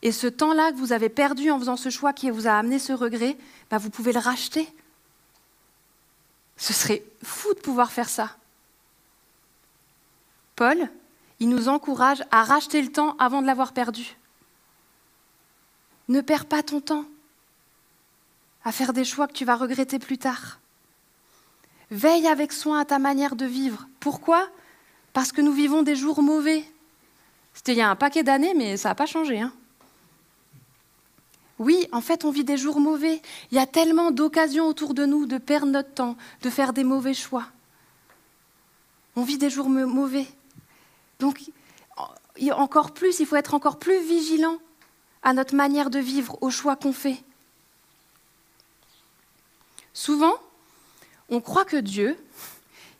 et 0.02 0.14
ce 0.14 0.28
temps-là 0.28 0.72
que 0.72 0.78
vous 0.78 0.94
avez 0.94 1.10
perdu 1.10 1.52
en 1.52 1.60
faisant 1.60 1.76
ce 1.76 1.90
choix 1.90 2.14
qui 2.14 2.30
vous 2.30 2.48
a 2.48 2.54
amené 2.54 2.80
ce 2.80 2.94
regret, 2.94 3.38
bah, 3.70 3.80
vous 3.80 3.90
pouvez 3.90 4.14
le 4.14 4.20
racheter. 4.22 4.66
Ce 6.56 6.72
serait 6.72 7.04
fou 7.22 7.54
de 7.54 7.60
pouvoir 7.60 7.92
faire 7.92 8.08
ça. 8.08 8.38
Paul, 10.56 10.90
il 11.42 11.50
nous 11.50 11.68
encourage 11.68 12.24
à 12.32 12.46
racheter 12.46 12.82
le 12.82 12.94
temps 12.94 13.18
avant 13.18 13.42
de 13.42 13.48
l'avoir 13.48 13.74
perdu. 13.74 14.16
Ne 16.08 16.22
perds 16.22 16.46
pas 16.46 16.64
ton 16.64 16.80
temps 16.80 17.04
à 18.64 18.72
faire 18.72 18.94
des 18.94 19.04
choix 19.04 19.28
que 19.28 19.34
tu 19.34 19.44
vas 19.44 19.58
regretter 19.58 20.00
plus 20.00 20.18
tard. 20.18 20.60
Veille 21.92 22.28
avec 22.28 22.54
soin 22.54 22.80
à 22.80 22.86
ta 22.86 23.00
manière 23.00 23.36
de 23.36 23.46
vivre. 23.46 23.88
Pourquoi? 24.00 24.48
Parce 25.14 25.32
que 25.32 25.42
nous 25.42 25.54
vivons 25.54 25.82
des 25.82 25.96
jours 25.96 26.22
mauvais. 26.22 26.64
C'était 27.54 27.74
il 27.74 27.78
y 27.78 27.82
a 27.82 27.90
un 27.90 27.96
paquet 27.96 28.24
d'années, 28.24 28.54
mais 28.54 28.78
ça 28.78 28.90
n'a 28.90 28.96
pas 28.96 29.08
changé. 29.08 29.40
Hein. 29.40 29.52
oui, 31.58 31.88
en 31.92 32.02
fait, 32.02 32.26
on 32.26 32.32
vit 32.32 32.44
des 32.44 32.58
jours 32.58 32.80
mauvais. 32.80 33.22
Il 33.52 33.56
y 33.56 33.60
a 33.60 33.66
tellement 33.66 34.12
d'occasions 34.12 34.68
autour 34.68 34.94
de 34.94 35.06
nous 35.06 35.26
de 35.26 35.38
perdre 35.38 35.72
notre 35.72 35.94
temps, 35.94 36.16
de 36.42 36.50
faire 36.50 36.74
des 36.74 36.84
mauvais 36.84 37.16
choix. 37.16 37.48
On 39.16 39.24
vit 39.24 39.38
des 39.38 39.50
jours 39.50 39.68
mauvais. 39.70 40.28
Donc, 41.20 41.42
encore 42.52 42.92
plus, 42.92 43.20
il 43.20 43.26
faut 43.26 43.36
être 43.36 43.54
encore 43.54 43.80
plus 43.80 44.00
vigilant 44.02 44.58
à 45.24 45.34
notre 45.34 45.56
manière 45.56 45.90
de 45.90 46.00
vivre, 46.00 46.38
aux 46.42 46.50
choix 46.50 46.76
qu'on 46.76 46.94
fait. 46.94 47.22
Souvent, 49.94 50.36
on 51.30 51.42
croit 51.42 51.66
que 51.66 51.78
Dieu, 51.78 52.18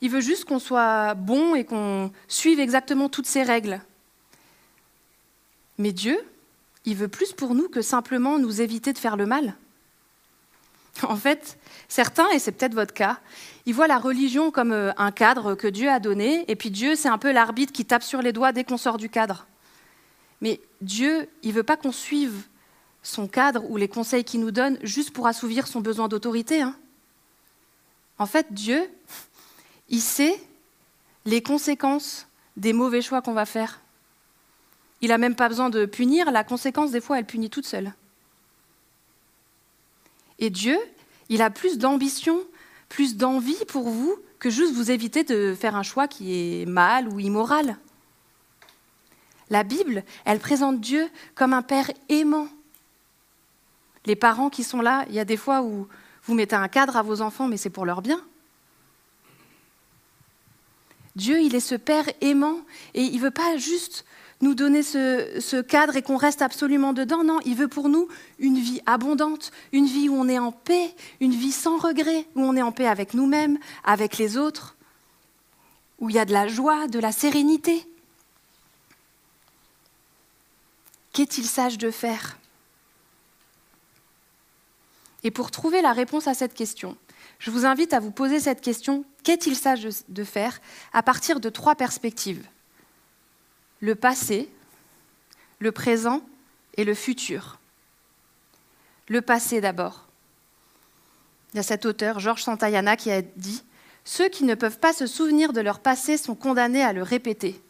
il 0.02 0.10
veut 0.10 0.22
juste 0.22 0.46
qu'on 0.46 0.60
soit 0.60 1.14
bon 1.14 1.56
et 1.56 1.66
qu'on 1.66 2.12
suive 2.28 2.60
exactement 2.60 3.10
toutes 3.10 3.26
ses 3.26 3.44
règles. 3.44 3.82
Mais 5.78 5.92
Dieu, 5.92 6.20
il 6.86 6.96
veut 6.96 7.08
plus 7.08 7.34
pour 7.34 7.56
nous 7.56 7.70
que 7.70 7.82
simplement 7.82 8.40
nous 8.40 8.62
éviter 8.62 8.94
de 8.94 8.98
faire 8.98 9.18
le 9.18 9.26
mal. 9.26 9.56
En 11.04 11.16
fait, 11.16 11.58
certains, 11.88 12.30
et 12.32 12.40
c'est 12.40 12.52
peut-être 12.52 12.74
votre 12.74 12.94
cas, 12.94 13.20
ils 13.66 13.74
voient 13.74 13.88
la 13.88 14.00
religion 14.00 14.52
comme 14.52 14.74
euh, 14.74 14.92
un 14.98 15.12
cadre 15.12 15.56
que 15.56 15.68
Dieu 15.68 15.90
a 15.90 16.00
donné, 16.00 16.44
et 16.50 16.56
puis 16.56 16.72
Dieu, 16.72 16.96
c'est 16.96 17.08
un 17.08 17.18
peu 17.18 17.32
l'arbitre 17.32 17.72
qui 17.72 17.86
tape 17.86 18.04
sur 18.04 18.22
les 18.22 18.34
doigts 18.34 18.52
dès 18.52 18.64
qu'on 18.64 18.78
sort 18.78 18.98
du 18.98 19.10
cadre. 19.10 19.48
Mais 20.42 20.60
Dieu, 20.82 21.30
il 21.44 21.50
ne 21.50 21.54
veut 21.54 21.64
pas 21.64 21.78
qu'on 21.78 21.92
suive 21.92 22.44
son 23.02 23.28
cadre 23.28 23.70
ou 23.70 23.78
les 23.78 23.88
conseils 23.88 24.24
qu'il 24.24 24.42
nous 24.42 24.52
donne 24.52 24.78
juste 24.84 25.12
pour 25.12 25.28
assouvir 25.28 25.68
son 25.68 25.80
besoin 25.80 26.08
d'autorité. 26.08 26.62
Hein. 26.62 26.76
En 28.20 28.26
fait, 28.26 28.54
Dieu, 28.54 28.90
il 29.88 30.02
sait 30.02 30.40
les 31.26 31.42
conséquences 31.42 32.28
des 32.58 32.74
mauvais 32.74 33.02
choix 33.02 33.22
qu'on 33.22 33.34
va 33.34 33.46
faire. 33.46 33.80
Il 35.02 35.10
n'a 35.10 35.18
même 35.18 35.36
pas 35.36 35.48
besoin 35.48 35.70
de 35.70 35.86
punir, 35.86 36.30
la 36.30 36.44
conséquence, 36.44 36.92
des 36.92 37.00
fois, 37.00 37.18
elle 37.18 37.26
punit 37.26 37.50
toute 37.50 37.66
seule. 37.66 37.94
Et 40.38 40.50
Dieu, 40.50 40.78
il 41.30 41.42
a 41.42 41.50
plus 41.50 41.78
d'ambition, 41.78 42.40
plus 42.90 43.16
d'envie 43.16 43.66
pour 43.68 43.90
vous 43.90 44.18
que 44.40 44.50
juste 44.50 44.74
vous 44.74 44.92
éviter 44.92 45.24
de 45.24 45.56
faire 45.58 45.76
un 45.76 45.84
choix 45.84 46.08
qui 46.08 46.62
est 46.62 46.66
mal 46.66 47.08
ou 47.08 47.20
immoral. 47.20 47.78
La 49.50 49.64
Bible, 49.64 50.04
elle 50.26 50.40
présente 50.40 50.82
Dieu 50.82 51.10
comme 51.36 51.54
un 51.54 51.62
Père 51.62 51.92
aimant. 52.10 52.48
Les 54.06 54.16
parents 54.16 54.50
qui 54.50 54.64
sont 54.64 54.82
là, 54.82 55.06
il 55.08 55.16
y 55.16 55.20
a 55.20 55.26
des 55.26 55.38
fois 55.38 55.62
où 55.62 55.88
vous 56.30 56.36
mettez 56.36 56.56
un 56.56 56.68
cadre 56.68 56.96
à 56.96 57.02
vos 57.02 57.22
enfants, 57.22 57.48
mais 57.48 57.58
c'est 57.58 57.72
pour 57.72 57.88
leur 57.88 58.04
bien. 58.04 58.22
Dieu, 61.16 61.42
il 61.42 61.56
est 61.56 61.60
ce 61.60 61.74
Père 61.74 62.06
aimant 62.22 62.60
et 62.94 63.02
il 63.02 63.16
ne 63.16 63.20
veut 63.20 63.32
pas 63.32 63.58
juste 63.58 64.06
nous 64.42 64.54
donner 64.54 64.84
ce, 64.84 65.62
cadre 65.62 65.98
et 65.98 66.04
qu'on 66.04 66.18
reste 66.18 66.44
absolument 66.44 66.94
dedans. 66.94 67.24
Non, 67.24 67.40
il 67.46 67.56
veut 67.56 67.68
pour 67.68 67.90
nous 67.90 68.08
une 68.38 68.60
vie 68.60 68.80
abondante, 68.86 69.52
une 69.72 69.88
vie 69.88 70.08
où 70.08 70.14
on 70.14 70.30
est 70.30 70.38
en 70.38 70.52
paix, 70.52 70.94
une 71.20 71.34
vie 71.34 71.52
sans 71.52 71.78
regret, 71.78 72.28
où 72.36 72.44
on 72.44 72.56
est 72.56 72.62
en 72.62 72.72
paix 72.72 72.88
avec 72.88 73.16
nous-mêmes, 73.16 73.58
avec 73.84 74.20
les 74.20 74.38
autres, 74.38 74.76
où 75.98 76.12
il 76.12 76.16
y 76.16 76.20
a 76.20 76.26
de 76.26 76.32
la 76.32 76.48
joie, 76.48 76.88
de 76.88 77.00
la 77.00 77.12
sérénité. 77.12 77.88
Qu'est-il 81.12 81.46
sage 81.46 81.80
de 81.80 81.90
faire? 81.90 82.39
Et 85.24 85.32
pour 85.32 85.52
trouver 85.52 85.82
la 85.82 85.94
réponse 85.94 86.28
à 86.28 86.34
cette 86.34 86.54
question, 86.54 86.98
je 87.40 87.52
vous 87.52 87.66
invite 87.66 87.94
à 87.94 88.00
vous 88.00 88.12
poser 88.12 88.40
cette 88.40 88.62
question, 88.62 89.06
qu'est-il 89.24 89.56
sage 89.56 89.88
de 90.08 90.24
faire 90.24 90.60
à 90.94 91.04
partir 91.04 91.40
de 91.40 91.50
trois 91.50 91.76
perspectives? 91.76 92.46
Le 93.82 93.96
passé, 93.96 94.50
le 95.60 95.72
présent 95.72 96.22
et 96.78 96.84
le 96.84 96.94
futur. 96.94 97.60
Le 99.08 99.22
passé 99.22 99.62
d'abord. 99.62 100.06
Il 101.54 101.58
y 101.58 101.60
a 101.60 101.64
cet 101.64 101.86
auteur, 101.86 102.20
Georges 102.20 102.44
Santayana, 102.44 102.96
qui 102.96 103.12
a 103.12 103.22
dit 103.22 103.64
Ceux 104.06 104.30
qui 104.30 104.44
ne 104.44 104.56
peuvent 104.56 104.80
pas 104.80 104.94
se 104.94 105.08
souvenir 105.08 105.52
de 105.52 105.62
leur 105.62 105.80
passé 105.80 106.18
sont 106.18 106.36
condamnés 106.36 106.84
à 106.84 106.94
le 106.94 107.04
répéter. 107.04 107.62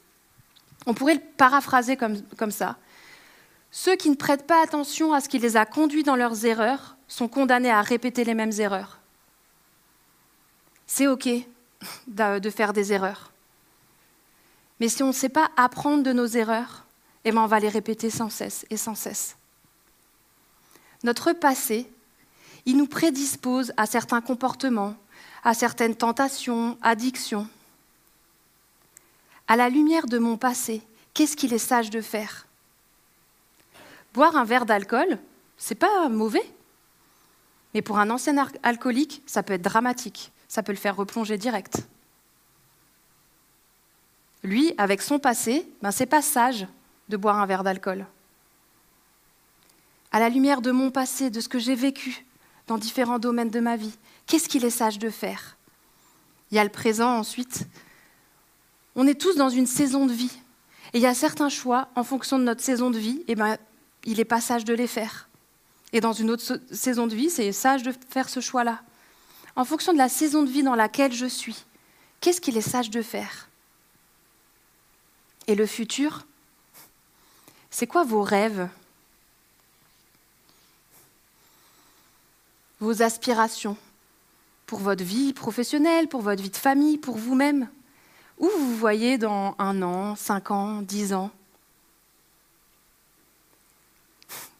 On 0.85 0.93
pourrait 0.93 1.15
le 1.15 1.21
paraphraser 1.38 1.95
comme, 1.95 2.21
comme 2.38 2.51
ça. 2.51 2.77
Ceux 3.71 3.95
qui 3.95 4.09
ne 4.09 4.15
prêtent 4.15 4.47
pas 4.47 4.62
attention 4.63 5.13
à 5.13 5.21
ce 5.21 5.29
qui 5.29 5.39
les 5.39 5.57
a 5.57 5.65
conduits 5.65 6.03
dans 6.03 6.15
leurs 6.15 6.45
erreurs 6.45 6.97
sont 7.09 7.27
condamnés 7.27 7.71
à 7.71 7.81
répéter 7.81 8.23
les 8.23 8.35
mêmes 8.35 8.53
erreurs. 8.57 8.99
C'est 10.87 11.07
OK 11.07 11.27
de 12.07 12.49
faire 12.49 12.71
des 12.71 12.93
erreurs. 12.93 13.31
Mais 14.79 14.87
si 14.87 15.03
on 15.03 15.07
ne 15.07 15.13
sait 15.13 15.27
pas 15.27 15.51
apprendre 15.57 16.03
de 16.03 16.13
nos 16.13 16.27
erreurs, 16.27 16.85
eh 17.25 17.31
ben, 17.31 17.41
on 17.41 17.47
va 17.47 17.59
les 17.59 17.67
répéter 17.67 18.09
sans 18.09 18.29
cesse 18.29 18.65
et 18.69 18.77
sans 18.77 18.95
cesse. 18.95 19.35
Notre 21.03 21.33
passé, 21.33 21.91
il 22.65 22.77
nous 22.77 22.87
prédispose 22.87 23.73
à 23.77 23.85
certains 23.85 24.21
comportements, 24.21 24.95
à 25.43 25.53
certaines 25.53 25.95
tentations, 25.95 26.77
addictions. 26.81 27.47
À 29.47 29.55
la 29.55 29.69
lumière 29.69 30.07
de 30.07 30.17
mon 30.17 30.37
passé, 30.37 30.81
qu'est-ce 31.13 31.35
qu'il 31.35 31.53
est 31.53 31.57
sage 31.57 31.89
de 31.89 32.01
faire? 32.01 32.45
Boire 34.13 34.35
un 34.35 34.45
verre 34.45 34.65
d'alcool, 34.65 35.17
c'est 35.57 35.75
pas 35.75 36.07
mauvais. 36.09 36.47
Mais 37.73 37.82
pour 37.82 37.99
un 37.99 38.10
ancien 38.10 38.36
alcoolique, 38.63 39.21
ça 39.25 39.43
peut 39.43 39.53
être 39.53 39.62
dramatique. 39.62 40.32
Ça 40.47 40.63
peut 40.63 40.71
le 40.71 40.77
faire 40.77 40.95
replonger 40.95 41.38
direct. 41.38 41.88
Lui, 44.43 44.73
avec 44.77 45.01
son 45.01 45.19
passé, 45.19 45.69
ben, 45.82 45.91
c'est 45.91 46.05
pas 46.05 46.21
sage 46.21 46.65
de 47.10 47.17
boire 47.17 47.38
un 47.38 47.45
verre 47.45 47.63
d'alcool. 47.63 48.05
À 50.12 50.19
la 50.19 50.29
lumière 50.29 50.62
de 50.62 50.71
mon 50.71 50.89
passé, 50.89 51.29
de 51.29 51.39
ce 51.39 51.49
que 51.49 51.60
j'ai 51.60 51.75
vécu 51.75 52.25
dans 52.67 52.77
différents 52.77 53.19
domaines 53.19 53.49
de 53.49 53.60
ma 53.60 53.75
vie, 53.75 53.95
qu'est-ce 54.25 54.49
qu'il 54.49 54.65
est 54.65 54.69
sage 54.69 54.97
de 54.97 55.10
faire? 55.10 55.58
Il 56.51 56.55
y 56.55 56.60
a 56.60 56.63
le 56.63 56.69
présent 56.71 57.17
ensuite. 57.17 57.67
On 58.95 59.05
est 59.05 59.19
tous 59.19 59.36
dans 59.36 59.49
une 59.49 59.67
saison 59.67 60.08
de 60.08 60.13
vie. 60.13 60.39
Et 60.93 60.97
il 60.97 61.01
y 61.01 61.08
a 61.08 61.13
certains 61.13 61.49
choix, 61.49 61.89
en 61.95 62.03
fonction 62.03 62.39
de 62.39 62.43
notre 62.43 62.63
saison 62.63 62.89
de 62.89 62.97
vie, 62.97 63.23
eh 63.27 63.36
ben, 63.36 63.58
il 64.05 64.17
n'est 64.17 64.25
pas 64.25 64.41
sage 64.41 64.65
de 64.65 64.73
les 64.73 64.88
faire. 64.88 65.28
Et 65.91 66.02
dans 66.02 66.13
une 66.13 66.30
autre 66.30 66.62
saison 66.71 67.08
de 67.08 67.15
vie, 67.15 67.30
c'est 67.30 67.52
sage 67.52 67.84
de 67.84 67.93
faire 68.10 68.30
ce 68.30 68.39
choix-là. 68.39 68.82
En 69.56 69.65
fonction 69.65 69.91
de 69.91 69.97
la 69.97 70.10
saison 70.10 70.43
de 70.43 70.49
vie 70.49 70.63
dans 70.63 70.75
laquelle 70.75 71.13
je 71.13 71.25
suis, 71.25 71.65
qu'est-ce 72.21 72.39
qu'il 72.41 72.58
est 72.58 72.62
sage 72.62 72.89
de 72.89 73.02
faire? 73.02 73.49
Et 75.47 75.56
le 75.56 75.65
futur? 75.65 76.28
C'est 77.71 77.88
quoi 77.88 78.04
vos 78.04 78.21
rêves? 78.21 78.69
Vos 82.80 83.02
aspirations? 83.02 83.75
Pour 84.67 84.80
votre 84.80 85.04
vie 85.04 85.34
professionnelle, 85.34 86.08
pour 86.08 86.21
votre 86.21 86.43
vie 86.43 86.52
de 86.52 86.56
famille, 86.56 86.99
pour 86.99 87.17
vous-même? 87.17 87.67
Où 88.38 88.47
vous 88.47 88.67
vous 88.69 88.78
voyez 88.78 89.17
dans 89.17 89.56
un 89.58 89.82
an, 89.82 90.15
cinq 90.15 90.52
ans, 90.52 90.84
dix 90.84 91.13
ans? 91.13 91.32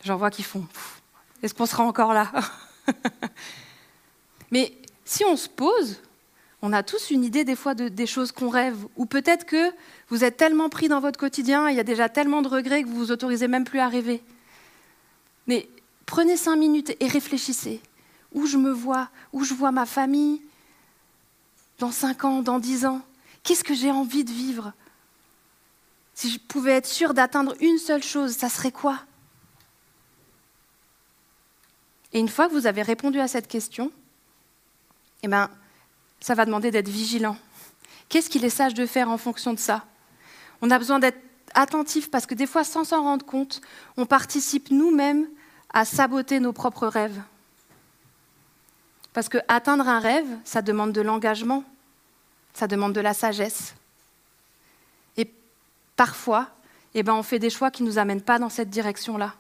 J'en 0.04 0.18
vois 0.18 0.32
qui 0.32 0.44
font. 0.44 0.68
Est-ce 1.42 1.54
qu'on 1.54 1.66
sera 1.66 1.84
encore 1.84 2.14
là 2.14 2.32
Mais 4.52 4.74
si 5.06 5.24
on 5.26 5.36
se 5.36 5.50
pose, 5.50 6.02
on 6.62 6.74
a 6.74 6.84
tous 6.84 7.12
une 7.12 7.24
idée 7.24 7.46
des 7.46 7.56
fois 7.56 7.74
de, 7.74 7.88
des 7.88 8.06
choses 8.06 8.32
qu'on 8.32 8.50
rêve. 8.50 8.78
Ou 8.98 9.06
peut-être 9.06 9.46
que 9.46 9.72
vous 10.10 10.24
êtes 10.24 10.38
tellement 10.38 10.70
pris 10.70 10.90
dans 10.90 11.00
votre 11.00 11.20
quotidien, 11.20 11.70
il 11.70 11.78
y 11.78 11.80
a 11.80 11.84
déjà 11.84 12.10
tellement 12.10 12.42
de 12.42 12.48
regrets 12.48 12.84
que 12.84 12.88
vous 12.90 12.96
vous 12.96 13.12
autorisez 13.12 13.48
même 13.48 13.64
plus 13.64 13.80
à 13.80 13.88
rêver. 13.88 14.22
Mais 15.48 15.70
prenez 16.06 16.36
cinq 16.36 16.58
minutes 16.58 16.96
et 17.00 17.08
réfléchissez. 17.08 17.82
Où 18.34 18.46
je 18.46 18.58
me 18.58 18.72
vois, 18.72 19.10
où 19.34 19.44
je 19.44 19.54
vois 19.54 19.72
ma 19.72 19.86
famille, 19.86 20.42
dans 21.80 21.92
cinq 21.92 22.26
ans, 22.26 22.42
dans 22.42 22.60
dix 22.60 22.86
ans? 22.86 23.02
Qu'est-ce 23.44 23.64
que 23.64 23.74
j'ai 23.74 23.90
envie 23.90 24.24
de 24.24 24.32
vivre? 24.32 24.74
Si 26.14 26.30
je 26.30 26.40
pouvais 26.40 26.74
être 26.74 26.86
sûre 26.86 27.14
d'atteindre 27.14 27.56
une 27.62 27.78
seule 27.78 28.04
chose, 28.04 28.34
ça 28.34 28.50
serait 28.50 28.74
quoi? 28.74 29.00
Et 32.14 32.20
une 32.20 32.30
fois 32.30 32.48
que 32.48 32.54
vous 32.54 32.68
avez 32.68 32.82
répondu 32.82 33.20
à 33.20 33.28
cette 33.28 33.48
question, 33.48 33.92
eh 35.24 35.28
ben, 35.28 35.50
ça 36.20 36.34
va 36.34 36.46
demander 36.46 36.72
d'être 36.72 36.90
vigilant. 36.90 37.38
Qu'est-ce 38.08 38.30
qu'il 38.30 38.44
est 38.44 38.50
sage 38.50 38.74
de 38.74 38.86
faire 38.86 39.10
en 39.10 39.18
fonction 39.18 39.54
de 39.54 39.60
ça? 39.60 39.86
On 40.62 40.72
a 40.72 40.80
besoin 40.80 41.00
d'être 41.00 41.20
attentif 41.54 42.10
parce 42.10 42.26
que 42.26 42.36
des 42.36 42.48
fois, 42.48 42.64
sans 42.64 42.84
s'en 42.84 43.04
rendre 43.04 43.26
compte, 43.26 43.62
on 43.98 44.06
participe 44.06 44.72
nous-mêmes 44.72 45.28
à 45.72 45.86
saboter 45.86 46.40
nos 46.40 46.54
propres 46.54 46.88
rêves. 46.88 47.22
Parce 49.14 49.30
que 49.30 49.38
atteindre 49.48 49.88
un 49.88 50.00
rêve, 50.00 50.28
ça 50.46 50.62
demande 50.62 50.92
de 50.92 51.02
l'engagement, 51.02 51.64
ça 52.54 52.68
demande 52.68 52.94
de 52.94 53.02
la 53.02 53.14
sagesse. 53.14 53.76
Et 55.18 55.32
parfois, 55.96 56.48
eh 56.96 57.04
ben, 57.04 57.14
on 57.14 57.24
fait 57.24 57.40
des 57.40 57.50
choix 57.50 57.70
qui 57.72 57.84
ne 57.84 57.88
nous 57.88 57.98
amènent 58.00 58.22
pas 58.22 58.40
dans 58.40 58.50
cette 58.50 58.70
direction-là. 58.70 59.36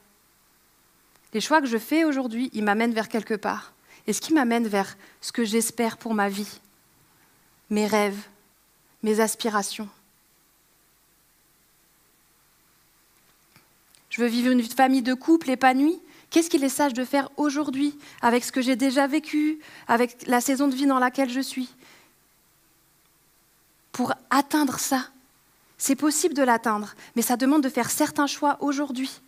Les 1.33 1.41
choix 1.41 1.61
que 1.61 1.67
je 1.67 1.77
fais 1.77 2.03
aujourd'hui, 2.03 2.49
ils 2.53 2.63
m'amènent 2.63 2.93
vers 2.93 3.09
quelque 3.09 3.35
part. 3.35 3.73
Et 4.07 4.13
ce 4.13 4.21
qui 4.21 4.33
m'amène 4.33 4.67
vers 4.67 4.97
ce 5.21 5.31
que 5.31 5.43
j'espère 5.43 5.97
pour 5.97 6.13
ma 6.13 6.29
vie, 6.29 6.59
mes 7.69 7.85
rêves, 7.85 8.27
mes 9.03 9.19
aspirations. 9.19 9.87
Je 14.09 14.21
veux 14.21 14.27
vivre 14.27 14.51
une 14.51 14.63
famille 14.63 15.03
de 15.03 15.13
couple 15.13 15.51
épanouie. 15.51 16.01
Qu'est-ce 16.31 16.49
qu'il 16.49 16.63
est 16.63 16.69
sage 16.69 16.93
de 16.93 17.05
faire 17.05 17.29
aujourd'hui 17.37 17.97
avec 18.21 18.43
ce 18.43 18.51
que 18.51 18.61
j'ai 18.61 18.75
déjà 18.75 19.05
vécu, 19.05 19.59
avec 19.87 20.25
la 20.27 20.41
saison 20.41 20.67
de 20.67 20.75
vie 20.75 20.87
dans 20.87 20.99
laquelle 20.99 21.29
je 21.29 21.39
suis? 21.39 21.69
Pour 23.91 24.13
atteindre 24.29 24.79
ça, 24.79 25.09
c'est 25.77 25.95
possible 25.95 26.33
de 26.33 26.43
l'atteindre, 26.43 26.95
mais 27.15 27.21
ça 27.21 27.37
demande 27.37 27.63
de 27.63 27.69
faire 27.69 27.91
certains 27.91 28.27
choix 28.27 28.57
aujourd'hui 28.61 29.21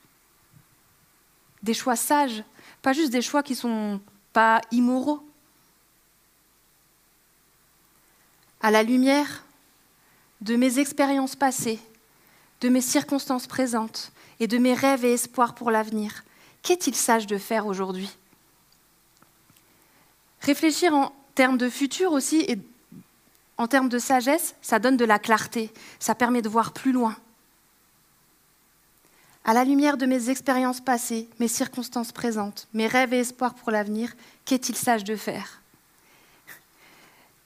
des 1.64 1.74
choix 1.74 1.96
sages, 1.96 2.44
pas 2.82 2.94
juste 2.94 3.12
des 3.12 3.22
choix 3.22 3.44
qui 3.44 3.54
ne 3.54 3.58
sont 3.58 4.02
pas 4.34 4.62
immoraux. 4.72 5.26
À 8.62 8.72
la 8.72 8.84
lumière 8.84 9.44
de 10.42 10.56
mes 10.56 10.80
expériences 10.80 11.36
passées, 11.36 11.80
de 12.62 12.70
mes 12.70 12.82
circonstances 12.82 13.48
présentes 13.48 14.12
et 14.40 14.48
de 14.48 14.58
mes 14.58 14.74
rêves 14.74 15.06
et 15.06 15.14
espoirs 15.14 15.56
pour 15.56 15.72
l'avenir, 15.72 16.24
qu'est-il 16.62 16.96
sage 16.96 17.28
de 17.28 17.38
faire 17.38 17.66
aujourd'hui? 17.66 18.10
Réfléchir 20.42 20.94
en 20.94 21.14
termes 21.36 21.58
de 21.58 21.70
futur 21.70 22.12
aussi 22.12 22.42
et 22.48 22.58
en 23.58 23.68
termes 23.68 23.90
de 23.90 24.00
sagesse, 24.00 24.56
ça 24.62 24.80
donne 24.80 24.98
de 24.98 25.06
la 25.06 25.20
clarté, 25.20 25.72
ça 26.00 26.16
permet 26.16 26.42
de 26.42 26.50
voir 26.50 26.74
plus 26.74 26.92
loin. 26.92 27.16
À 29.44 29.54
la 29.54 29.64
lumière 29.64 29.98
de 29.98 30.06
mes 30.06 30.30
expériences 30.30 30.82
passées, 30.82 31.28
mes 31.40 31.48
circonstances 31.48 32.12
présentes, 32.12 32.68
mes 32.74 32.88
rêves 32.88 33.14
et 33.14 33.20
espoirs 33.20 33.56
pour 33.56 33.72
l'avenir, 33.72 34.14
qu'est-il 34.46 34.76
sage 34.76 35.04
de 35.04 35.16
faire? 35.16 35.62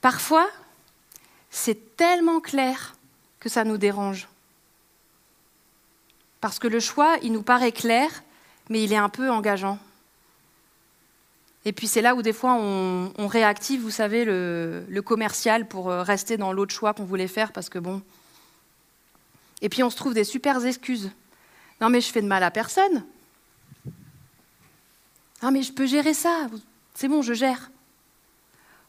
Parfois, 0.01 0.47
c'est 1.49 1.95
tellement 1.95 2.41
clair 2.41 2.95
que 3.39 3.47
ça 3.47 3.63
nous 3.63 3.77
dérange. 3.77 4.27
Parce 6.41 6.59
que 6.59 6.67
le 6.67 6.79
choix, 6.79 7.15
il 7.23 7.31
nous 7.31 7.41
paraît 7.41 7.71
clair, 7.71 8.09
mais 8.69 8.83
il 8.83 8.91
est 8.91 8.97
un 8.97 9.09
peu 9.09 9.31
engageant. 9.31 9.79
Et 11.63 11.71
puis 11.71 11.87
c'est 11.87 12.01
là 12.01 12.13
où 12.13 12.21
des 12.21 12.33
fois 12.33 12.53
on, 12.53 13.27
réactive, 13.27 13.81
vous 13.81 13.89
savez, 13.89 14.25
le, 14.25 15.01
commercial 15.03 15.67
pour 15.67 15.89
euh, 15.89 16.03
rester 16.03 16.37
dans 16.37 16.53
l'autre 16.53 16.73
choix 16.73 16.93
qu'on 16.93 17.05
voulait 17.05 17.27
faire, 17.27 17.51
parce 17.51 17.69
que 17.69 17.79
bon. 17.79 18.01
Et 19.61 19.69
puis 19.69 19.81
on 19.81 19.89
se 19.89 19.95
trouve 19.95 20.13
des 20.13 20.23
super 20.25 20.63
excuses. 20.63 21.09
Non, 21.81 21.89
mais 21.89 22.01
je 22.01 22.11
fais 22.11 22.21
de 22.21 22.27
mal 22.27 22.43
à 22.43 22.51
personne. 22.51 23.05
Non, 25.41 25.51
mais 25.51 25.61
je 25.61 25.73
peux 25.73 25.85
gérer 25.85 26.13
ça. 26.13 26.47
C'est 26.93 27.07
bon, 27.07 27.21
je 27.21 27.33
gère. 27.33 27.69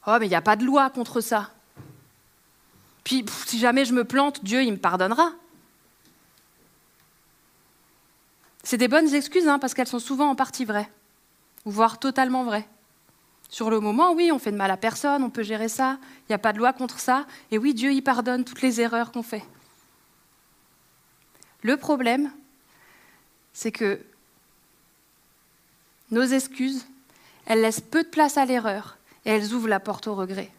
Oh, 0.06 0.16
mais 0.20 0.26
il 0.26 0.30
n'y 0.30 0.36
a 0.36 0.42
pas 0.42 0.56
de 0.56 0.64
loi 0.64 0.88
contre 0.90 1.20
ça. 1.20 1.50
Puis, 3.02 3.24
si 3.46 3.58
jamais 3.58 3.84
je 3.84 3.92
me 3.92 4.04
plante, 4.04 4.44
Dieu, 4.44 4.62
il 4.62 4.72
me 4.72 4.78
pardonnera. 4.78 5.32
C'est 8.62 8.78
des 8.78 8.88
bonnes 8.88 9.14
excuses, 9.14 9.46
hein, 9.46 9.58
parce 9.58 9.74
qu'elles 9.74 9.86
sont 9.86 10.00
souvent 10.00 10.30
en 10.30 10.34
partie 10.34 10.64
vraies, 10.64 10.90
voire 11.64 12.00
totalement 12.00 12.42
vraies. 12.42 12.68
Sur 13.48 13.70
le 13.70 13.78
moment, 13.78 14.12
oui, 14.12 14.32
on 14.32 14.40
fait 14.40 14.50
de 14.50 14.56
mal 14.56 14.72
à 14.72 14.76
personne, 14.76 15.22
on 15.22 15.30
peut 15.30 15.44
gérer 15.44 15.68
ça, 15.68 15.98
il 16.22 16.30
n'y 16.30 16.34
a 16.34 16.38
pas 16.38 16.52
de 16.52 16.58
loi 16.58 16.72
contre 16.72 16.98
ça, 16.98 17.26
et 17.52 17.58
oui, 17.58 17.74
Dieu, 17.74 17.92
il 17.92 18.02
pardonne 18.02 18.44
toutes 18.44 18.62
les 18.62 18.80
erreurs 18.80 19.12
qu'on 19.12 19.22
fait. 19.22 19.44
Le 21.62 21.76
problème, 21.76 22.32
c'est 23.56 23.72
que 23.72 23.98
nos 26.10 26.24
excuses, 26.24 26.84
elles 27.46 27.62
laissent 27.62 27.80
peu 27.80 28.04
de 28.04 28.08
place 28.08 28.36
à 28.36 28.44
l'erreur 28.44 28.98
et 29.24 29.30
elles 29.30 29.54
ouvrent 29.54 29.66
la 29.66 29.80
porte 29.80 30.08
au 30.08 30.14
regret. 30.14 30.50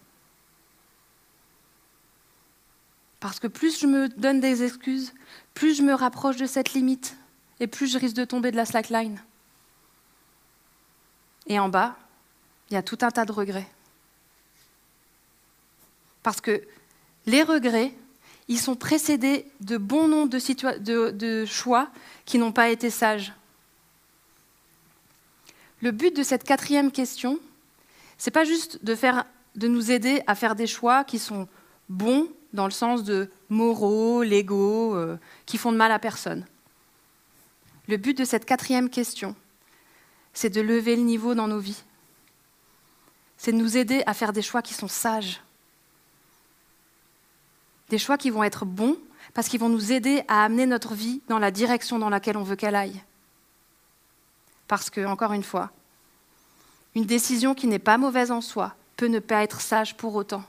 Parce 3.19 3.39
que 3.39 3.45
plus 3.45 3.79
je 3.79 3.85
me 3.85 4.09
donne 4.09 4.39
des 4.39 4.63
excuses, 4.63 5.13
plus 5.53 5.75
je 5.75 5.83
me 5.83 5.93
rapproche 5.93 6.37
de 6.37 6.47
cette 6.47 6.73
limite 6.73 7.15
et 7.59 7.67
plus 7.67 7.85
je 7.85 7.99
risque 7.99 8.15
de 8.15 8.25
tomber 8.25 8.49
de 8.49 8.55
la 8.55 8.65
slackline. 8.65 9.21
Et 11.45 11.59
en 11.59 11.69
bas, 11.69 11.95
il 12.71 12.73
y 12.73 12.77
a 12.77 12.83
tout 12.83 12.97
un 13.01 13.11
tas 13.11 13.25
de 13.25 13.31
regrets. 13.31 13.69
Parce 16.23 16.41
que 16.41 16.63
les 17.27 17.43
regrets, 17.43 17.93
ils 18.47 18.59
sont 18.59 18.75
précédés 18.75 19.45
de 19.61 19.77
bon 19.77 20.07
nombre 20.07 20.29
de, 20.29 21.45
choix 21.45 21.89
qui 22.25 22.37
n'ont 22.37 22.51
pas 22.51 22.69
été 22.69 22.89
sages. 22.89 23.33
Le 25.81 25.91
but 25.91 26.15
de 26.15 26.23
cette 26.23 26.43
quatrième 26.43 26.91
question, 26.91 27.39
c'est 28.17 28.31
pas 28.31 28.45
juste 28.45 28.83
de, 28.83 29.67
nous 29.67 29.91
aider 29.91 30.21
à 30.27 30.35
faire 30.35 30.55
des 30.55 30.67
choix 30.67 31.03
qui 31.03 31.19
sont 31.19 31.47
bons 31.89 32.29
dans 32.53 32.65
le 32.65 32.71
sens 32.71 33.03
de 33.03 33.29
moraux, 33.49 34.23
légaux, 34.23 34.95
euh, 34.95 35.17
qui 35.45 35.57
font 35.57 35.71
de 35.71 35.77
mal 35.77 35.91
à 35.91 35.99
personne. 35.99 36.45
Le 37.87 37.97
but 37.97 38.17
de 38.17 38.25
cette 38.25 38.45
quatrième 38.45 38.89
question, 38.89 39.35
c'est 40.33 40.49
de 40.49 40.61
lever 40.61 40.95
le 40.95 41.03
niveau 41.03 41.35
dans 41.35 41.47
nos 41.47 41.59
vies. 41.59 41.83
C'est 43.37 43.51
de 43.51 43.57
nous 43.57 43.77
aider 43.77 44.03
à 44.07 44.13
faire 44.13 44.33
des 44.33 44.41
choix 44.41 44.61
qui 44.61 44.73
sont 44.73 44.87
sages, 44.87 45.41
des 47.89 47.97
choix 47.97 48.17
qui 48.17 48.29
vont 48.29 48.43
être 48.43 48.65
bons 48.65 48.97
parce 49.33 49.47
qu'ils 49.47 49.59
vont 49.59 49.69
nous 49.69 49.91
aider 49.91 50.23
à 50.27 50.43
amener 50.43 50.65
notre 50.65 50.93
vie 50.93 51.21
dans 51.27 51.39
la 51.39 51.51
direction 51.51 51.99
dans 51.99 52.09
laquelle 52.09 52.37
on 52.37 52.43
veut 52.43 52.55
qu'elle 52.55 52.75
aille. 52.75 53.01
Parce 54.67 54.89
que, 54.89 55.05
encore 55.05 55.33
une 55.33 55.43
fois, 55.43 55.71
une 56.95 57.05
décision 57.05 57.53
qui 57.53 57.67
n'est 57.67 57.79
pas 57.79 57.97
mauvaise 57.97 58.31
en 58.31 58.41
soi 58.41 58.75
peut 58.95 59.07
ne 59.07 59.19
pas 59.19 59.43
être 59.43 59.61
sage 59.61 59.95
pour 59.95 60.15
autant. 60.15 60.43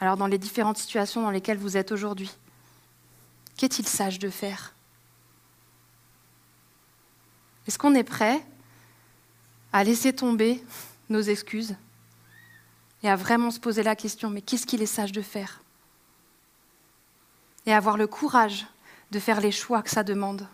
Alors, 0.00 0.16
dans 0.16 0.26
les 0.26 0.38
différentes 0.38 0.78
situations 0.78 1.22
dans 1.22 1.30
lesquelles 1.30 1.58
vous 1.58 1.76
êtes 1.76 1.92
aujourd'hui, 1.92 2.30
qu'est-il 3.56 3.86
sage 3.86 4.18
de 4.18 4.30
faire? 4.30 4.74
Est-ce 7.66 7.78
qu'on 7.78 7.94
est 7.94 8.04
prêt 8.04 8.44
à 9.72 9.84
laisser 9.84 10.12
tomber 10.12 10.62
nos 11.08 11.20
excuses? 11.20 11.76
Et 13.02 13.08
à 13.08 13.16
vraiment 13.16 13.50
se 13.50 13.60
poser 13.60 13.82
la 13.82 13.96
question, 13.96 14.30
mais 14.30 14.42
qu'est-ce 14.42 14.66
qu'il 14.66 14.82
est 14.82 14.86
sage 14.86 15.12
de 15.12 15.22
faire? 15.22 15.62
Et 17.66 17.72
avoir 17.72 17.96
le 17.96 18.06
courage 18.06 18.66
de 19.10 19.18
faire 19.18 19.40
les 19.40 19.52
choix 19.52 19.82
que 19.82 19.90
ça 19.90 20.02
demande. 20.02 20.46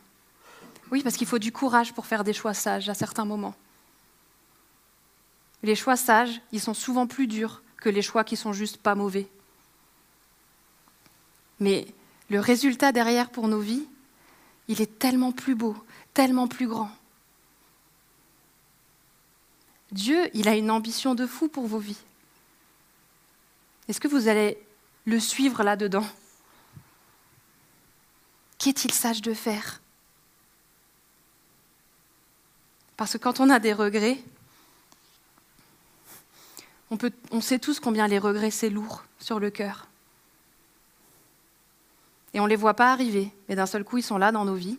Oui, 0.91 1.03
parce 1.03 1.17
qu'il 1.17 1.27
faut 1.27 1.39
du 1.39 1.53
courage 1.53 1.93
pour 1.93 2.07
faire 2.07 2.25
des 2.25 2.33
choix 2.33 2.55
sages 2.55 2.89
à 2.89 2.95
certains 2.95 3.25
moments. 3.25 3.55
Les 5.63 5.75
choix 5.75 5.97
sages, 5.97 6.41
ils 6.53 6.61
sont 6.61 6.75
souvent 6.75 7.07
plus 7.07 7.27
durs 7.27 7.63
que 7.79 7.89
les 7.89 8.03
choix 8.03 8.25
qui 8.25 8.37
sont 8.37 8.53
juste 8.53 8.77
pas 8.77 8.95
mauvais. 8.95 9.29
Mais 11.59 11.87
le 12.29 12.41
résultat 12.41 12.93
derrière 12.93 13.31
pour 13.31 13.49
nos 13.49 13.61
vies, 13.61 13.87
il 14.69 14.81
est 14.81 14.99
tellement 14.99 15.33
plus 15.33 15.55
beau, 15.55 15.77
tellement 16.15 16.49
plus 16.49 16.67
grand. 16.67 16.91
Dieu, 19.93 20.29
il 20.35 20.49
a 20.49 20.57
une 20.57 20.71
ambition 20.71 21.15
de 21.15 21.27
fou 21.27 21.49
pour 21.49 21.67
vos 21.67 21.79
vies. 21.79 22.03
Est-ce 23.89 24.01
que 24.01 24.09
vous 24.09 24.29
allez 24.29 24.59
le 25.05 25.21
suivre 25.21 25.63
là-dedans? 25.63 26.07
Qu'est-il 28.59 28.93
sage 28.93 29.23
de 29.23 29.35
faire? 29.35 29.81
Parce 32.97 33.13
que 33.13 33.19
quand 33.19 33.41
on 33.41 33.51
a 33.51 33.59
des 33.59 33.73
regrets, 33.73 34.19
on, 37.31 37.41
sait 37.41 37.59
tous 37.59 37.81
combien 37.81 38.07
les 38.07 38.19
regrets, 38.19 38.51
c'est 38.51 38.71
lourd 38.71 39.05
sur 39.19 39.41
le 39.41 39.51
cœur. 39.51 39.89
Et 42.33 42.41
on 42.41 42.45
ne 42.45 42.49
les 42.49 42.57
voit 42.57 42.75
pas 42.75 42.93
arriver, 42.93 43.33
mais 43.49 43.57
d'un 43.57 43.67
seul 43.67 43.85
coup, 43.85 43.99
ils 43.99 44.03
sont 44.03 44.19
là 44.19 44.31
dans 44.33 44.45
nos 44.45 44.55
vies. 44.55 44.79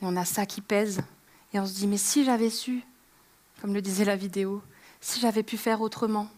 Et 0.00 0.04
on 0.04 0.16
a 0.16 0.24
ça 0.24 0.46
qui 0.46 0.60
pèse. 0.60 1.00
Et 1.52 1.60
on 1.60 1.66
se 1.66 1.74
dit, 1.74 1.86
mais 1.86 1.96
si 1.96 2.24
j'avais 2.24 2.50
su, 2.50 2.82
comme 3.60 3.72
le 3.72 3.80
disait 3.80 4.04
la 4.04 4.16
vidéo, 4.16 4.62
si 5.00 5.20
j'avais 5.20 5.42
pu 5.42 5.56
faire 5.56 5.80
autrement, 5.80 6.28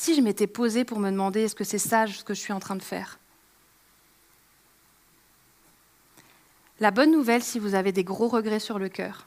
si 0.00 0.14
je 0.14 0.22
m'étais 0.22 0.46
posée 0.46 0.86
pour 0.86 0.98
me 0.98 1.10
demander 1.10 1.42
est-ce 1.42 1.54
que 1.54 1.62
c'est 1.62 1.76
sage 1.76 2.20
ce 2.20 2.24
que 2.24 2.32
je 2.32 2.40
suis 2.40 2.54
en 2.54 2.58
train 2.58 2.74
de 2.74 2.82
faire 2.82 3.18
La 6.80 6.90
bonne 6.90 7.12
nouvelle, 7.12 7.42
si 7.42 7.58
vous 7.58 7.74
avez 7.74 7.92
des 7.92 8.02
gros 8.02 8.28
regrets 8.28 8.60
sur 8.60 8.78
le 8.78 8.88
cœur, 8.88 9.26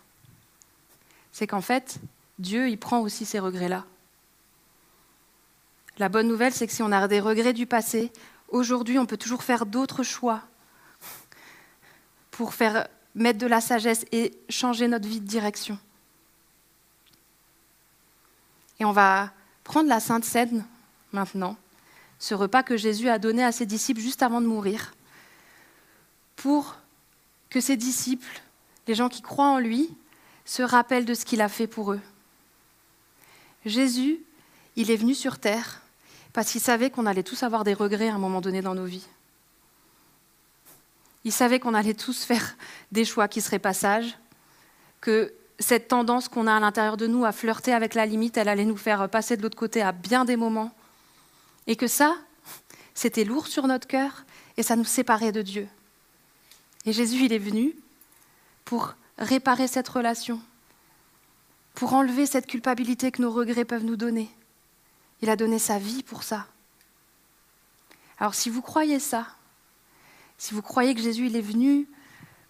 c'est 1.31 1.45
qu'en 1.45 1.61
fait, 1.61 1.99
Dieu, 2.39 2.69
il 2.69 2.79
prend 2.79 3.01
aussi 3.01 3.23
ces 3.23 3.37
regrets-là. 3.37 3.85
La 5.99 6.09
bonne 6.09 6.27
nouvelle, 6.27 6.53
c'est 6.53 6.65
que 6.65 6.73
si 6.73 6.81
on 6.81 6.91
a 6.91 7.07
des 7.07 7.19
regrets 7.19 7.53
du 7.53 7.67
passé, 7.67 8.11
aujourd'hui, 8.47 8.97
on 8.97 9.05
peut 9.05 9.15
toujours 9.15 9.43
faire 9.43 9.67
d'autres 9.67 10.01
choix 10.01 10.41
pour 12.31 12.55
faire 12.55 12.87
mettre 13.13 13.37
de 13.37 13.45
la 13.45 13.61
sagesse 13.61 14.05
et 14.11 14.31
changer 14.49 14.87
notre 14.87 15.07
vie 15.07 15.21
de 15.21 15.27
direction. 15.27 15.77
Et 18.79 18.85
on 18.85 18.91
va 18.91 19.33
prendre 19.63 19.89
la 19.89 19.99
Sainte 19.99 20.25
Seine 20.25 20.65
maintenant, 21.11 21.57
ce 22.19 22.33
repas 22.33 22.63
que 22.63 22.77
Jésus 22.77 23.09
a 23.09 23.19
donné 23.19 23.43
à 23.43 23.51
ses 23.51 23.65
disciples 23.65 24.01
juste 24.01 24.23
avant 24.23 24.41
de 24.41 24.47
mourir, 24.47 24.93
pour 26.35 26.77
que 27.49 27.61
ses 27.61 27.77
disciples, 27.77 28.41
les 28.87 28.95
gens 28.95 29.09
qui 29.09 29.21
croient 29.21 29.49
en 29.49 29.59
lui, 29.59 29.89
se 30.45 30.61
rappellent 30.61 31.05
de 31.05 31.13
ce 31.13 31.25
qu'il 31.25 31.41
a 31.41 31.49
fait 31.49 31.67
pour 31.67 31.93
eux. 31.93 32.01
Jésus, 33.65 34.19
il 34.75 34.91
est 34.91 34.97
venu 34.97 35.15
sur 35.15 35.39
terre 35.39 35.81
parce 36.33 36.51
qu'il 36.51 36.61
savait 36.61 36.89
qu'on 36.89 37.05
allait 37.05 37.23
tous 37.23 37.43
avoir 37.43 37.63
des 37.63 37.73
regrets 37.73 38.09
à 38.09 38.15
un 38.15 38.19
moment 38.19 38.41
donné 38.41 38.61
dans 38.61 38.75
nos 38.75 38.85
vies. 38.85 39.07
Il 41.23 41.31
savait 41.31 41.59
qu'on 41.59 41.73
allait 41.73 41.93
tous 41.93 42.23
faire 42.23 42.57
des 42.91 43.05
choix 43.05 43.27
qui 43.27 43.39
seraient 43.39 43.59
pas 43.59 43.73
sages, 43.73 44.17
que 44.99 45.33
cette 45.59 45.87
tendance 45.87 46.27
qu'on 46.27 46.47
a 46.47 46.55
à 46.55 46.59
l'intérieur 46.59 46.97
de 46.97 47.07
nous 47.07 47.25
à 47.25 47.31
flirter 47.31 47.73
avec 47.73 47.93
la 47.93 48.05
limite, 48.05 48.37
elle 48.37 48.49
allait 48.49 48.65
nous 48.65 48.77
faire 48.77 49.09
passer 49.09 49.37
de 49.37 49.41
l'autre 49.41 49.57
côté 49.57 49.81
à 49.81 49.91
bien 49.91 50.25
des 50.25 50.35
moments, 50.35 50.73
et 51.67 51.75
que 51.75 51.87
ça, 51.87 52.15
c'était 52.93 53.23
lourd 53.23 53.47
sur 53.47 53.67
notre 53.67 53.87
cœur, 53.87 54.25
et 54.57 54.63
ça 54.63 54.75
nous 54.75 54.83
séparait 54.83 55.31
de 55.31 55.41
Dieu. 55.41 55.67
Et 56.85 56.93
Jésus, 56.93 57.25
il 57.25 57.33
est 57.33 57.37
venu 57.37 57.73
pour 58.65 58.95
réparer 59.17 59.67
cette 59.67 59.87
relation, 59.87 60.41
pour 61.73 61.93
enlever 61.93 62.25
cette 62.25 62.47
culpabilité 62.47 63.11
que 63.11 63.21
nos 63.21 63.31
regrets 63.31 63.65
peuvent 63.65 63.85
nous 63.85 63.95
donner. 63.95 64.29
Il 65.21 65.29
a 65.29 65.35
donné 65.35 65.59
sa 65.59 65.77
vie 65.77 66.03
pour 66.03 66.23
ça. 66.23 66.47
Alors 68.19 68.35
si 68.35 68.49
vous 68.49 68.61
croyez 68.61 68.99
ça, 68.99 69.27
si 70.37 70.53
vous 70.53 70.61
croyez 70.61 70.93
que 70.93 71.01
Jésus 71.01 71.27
il 71.27 71.35
est 71.35 71.41
venu 71.41 71.87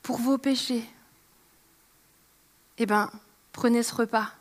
pour 0.01 0.17
vos 0.17 0.37
péchés, 0.37 0.83
eh 2.77 2.85
bien, 2.85 3.11
prenez 3.51 3.83
ce 3.83 3.93
repas. 3.93 4.31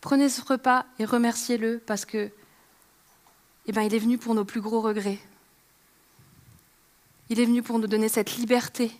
Prenez 0.00 0.28
ce 0.28 0.42
repas 0.42 0.86
et 0.98 1.04
remerciez-le 1.04 1.78
parce 1.78 2.04
que 2.04 2.30
eh 3.66 3.72
ben, 3.72 3.82
il 3.82 3.94
est 3.94 3.98
venu 3.98 4.18
pour 4.18 4.34
nos 4.34 4.44
plus 4.44 4.60
gros 4.60 4.80
regrets. 4.80 5.18
Il 7.28 7.40
est 7.40 7.44
venu 7.44 7.62
pour 7.62 7.78
nous 7.78 7.88
donner 7.88 8.08
cette 8.08 8.36
liberté 8.36 8.92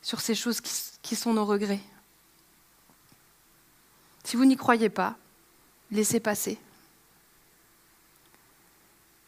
sur 0.00 0.20
ces 0.20 0.34
choses 0.34 0.60
qui 0.60 1.16
sont 1.16 1.34
nos 1.34 1.44
regrets. 1.44 1.82
Si 4.24 4.36
vous 4.36 4.44
n'y 4.44 4.56
croyez 4.56 4.88
pas, 4.88 5.16
laissez 5.90 6.20
passer. 6.20 6.58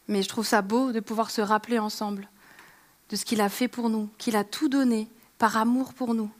Mais 0.08 0.22
je 0.22 0.28
trouve 0.28 0.46
ça 0.46 0.62
beau 0.62 0.90
de 0.90 1.00
pouvoir 1.00 1.30
se 1.30 1.40
rappeler 1.40 1.78
ensemble 1.78 2.28
de 3.10 3.16
ce 3.16 3.24
qu'il 3.24 3.40
a 3.40 3.48
fait 3.48 3.68
pour 3.68 3.90
nous, 3.90 4.08
qu'il 4.18 4.36
a 4.36 4.44
tout 4.44 4.68
donné 4.68 5.08
par 5.38 5.56
amour 5.56 5.92
pour 5.94 6.14
nous. 6.14 6.30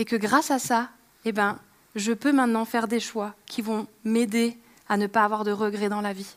Et 0.00 0.06
que 0.06 0.16
grâce 0.16 0.50
à 0.50 0.58
ça, 0.58 0.88
eh 1.26 1.32
ben, 1.32 1.58
je 1.94 2.14
peux 2.14 2.32
maintenant 2.32 2.64
faire 2.64 2.88
des 2.88 3.00
choix 3.00 3.34
qui 3.44 3.60
vont 3.60 3.86
m'aider 4.02 4.56
à 4.88 4.96
ne 4.96 5.06
pas 5.06 5.24
avoir 5.24 5.44
de 5.44 5.52
regrets 5.52 5.90
dans 5.90 6.00
la 6.00 6.14
vie. 6.14 6.36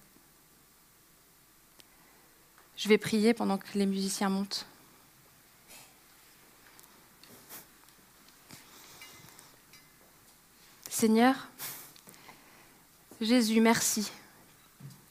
Je 2.76 2.90
vais 2.90 2.98
prier 2.98 3.34
pendant 3.34 3.58
que 3.58 3.66
les 3.76 3.86
musiciens 3.86 4.28
montent. 4.28 4.68
Seigneur, 10.90 11.48
Jésus, 13.22 13.62
merci 13.62 14.12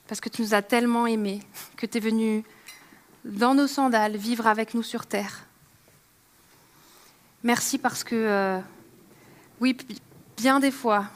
parce 0.07 0.21
que 0.21 0.29
tu 0.29 0.43
nous 0.43 0.53
as 0.53 0.61
tellement 0.61 1.07
aimés, 1.07 1.41
que 1.79 1.87
tu 1.87 1.97
es 1.97 2.01
venu 2.01 2.45
dans 3.25 3.55
nos 3.55 3.67
sandales 3.67 4.19
vivre 4.19 4.47
avec 4.47 4.75
nous 4.75 4.83
sur 4.83 5.07
terre. 5.07 5.47
Merci 7.44 7.78
parce 7.78 8.05
que, 8.05 8.14
euh, 8.14 8.61
oui, 9.61 9.76
bien 10.37 10.61
des 10.61 10.70
fois, 10.70 11.07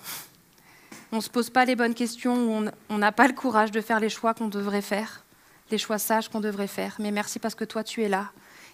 on 1.12 1.16
ne 1.16 1.20
se 1.20 1.30
pose 1.30 1.50
pas 1.50 1.64
les 1.64 1.76
bonnes 1.76 1.94
questions, 1.94 2.64
on 2.88 2.98
n'a 2.98 3.12
pas 3.12 3.28
le 3.28 3.32
courage 3.32 3.70
de 3.70 3.80
faire 3.80 4.00
les 4.00 4.08
choix 4.08 4.34
qu'on 4.34 4.48
devrait 4.48 4.82
faire, 4.82 5.24
les 5.70 5.78
choix 5.78 5.98
sages 5.98 6.28
qu'on 6.28 6.40
devrait 6.40 6.66
faire. 6.66 6.96
Mais 6.98 7.12
merci 7.12 7.38
parce 7.38 7.54
que 7.54 7.64
toi, 7.64 7.84
tu 7.84 8.02
es 8.02 8.08
là 8.08 8.30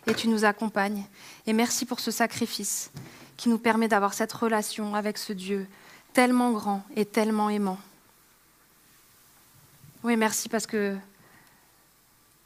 et 0.06 0.14
tu 0.14 0.28
nous 0.28 0.44
accompagnes. 0.44 1.04
Et 1.46 1.52
merci 1.52 1.84
pour 1.84 2.00
ce 2.00 2.10
sacrifice 2.10 2.90
qui 3.36 3.50
nous 3.50 3.58
permet 3.58 3.88
d'avoir 3.88 4.14
cette 4.14 4.32
relation 4.32 4.94
avec 4.94 5.18
ce 5.18 5.32
Dieu 5.32 5.66
tellement 6.14 6.52
grand 6.52 6.82
et 6.96 7.04
tellement 7.04 7.50
aimant. 7.50 7.78
Oui, 10.04 10.16
merci 10.16 10.48
parce 10.48 10.66
que, 10.66 10.96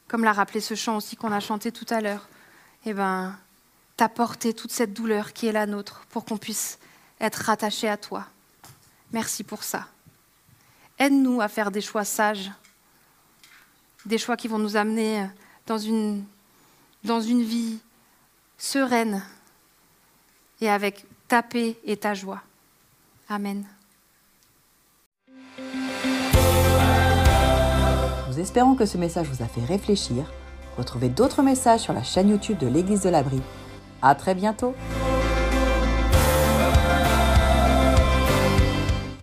comme 0.07 0.23
l'a 0.23 0.33
rappelé 0.33 0.59
ce 0.59 0.75
chant 0.75 0.97
aussi 0.97 1.15
qu'on 1.15 1.31
a 1.31 1.39
chanté 1.39 1.71
tout 1.71 1.87
à 1.89 2.01
l'heure, 2.01 2.27
eh 2.85 2.93
ben, 2.93 3.35
t'as 3.97 4.07
porté 4.07 4.53
toute 4.53 4.71
cette 4.71 4.93
douleur 4.93 5.33
qui 5.33 5.47
est 5.47 5.51
la 5.51 5.65
nôtre 5.65 6.05
pour 6.11 6.23
qu'on 6.23 6.37
puisse 6.37 6.77
être 7.19 7.37
rattaché 7.37 7.89
à 7.89 7.97
toi. 7.97 8.25
Merci 9.11 9.43
pour 9.43 9.63
ça. 9.63 9.87
Aide-nous 10.99 11.41
à 11.41 11.47
faire 11.47 11.71
des 11.71 11.81
choix 11.81 12.05
sages, 12.05 12.51
des 14.05 14.19
choix 14.19 14.37
qui 14.37 14.47
vont 14.47 14.59
nous 14.59 14.77
amener 14.77 15.27
dans 15.65 15.79
une, 15.79 16.23
dans 17.03 17.21
une 17.21 17.41
vie 17.41 17.79
sereine 18.57 19.23
et 20.61 20.69
avec 20.69 21.05
ta 21.27 21.41
paix 21.41 21.77
et 21.83 21.97
ta 21.97 22.13
joie. 22.13 22.41
Amen. 23.29 23.65
Nous 28.27 28.39
espérons 28.39 28.75
que 28.75 28.85
ce 28.85 28.97
message 28.97 29.27
vous 29.27 29.43
a 29.43 29.47
fait 29.47 29.65
réfléchir. 29.65 30.31
Retrouvez 30.77 31.09
d'autres 31.09 31.41
messages 31.41 31.81
sur 31.81 31.93
la 31.93 32.03
chaîne 32.03 32.29
YouTube 32.29 32.59
de 32.59 32.67
l'Église 32.67 33.01
de 33.01 33.09
l'Abri. 33.09 33.41
À 34.01 34.15
très 34.15 34.35
bientôt! 34.35 34.75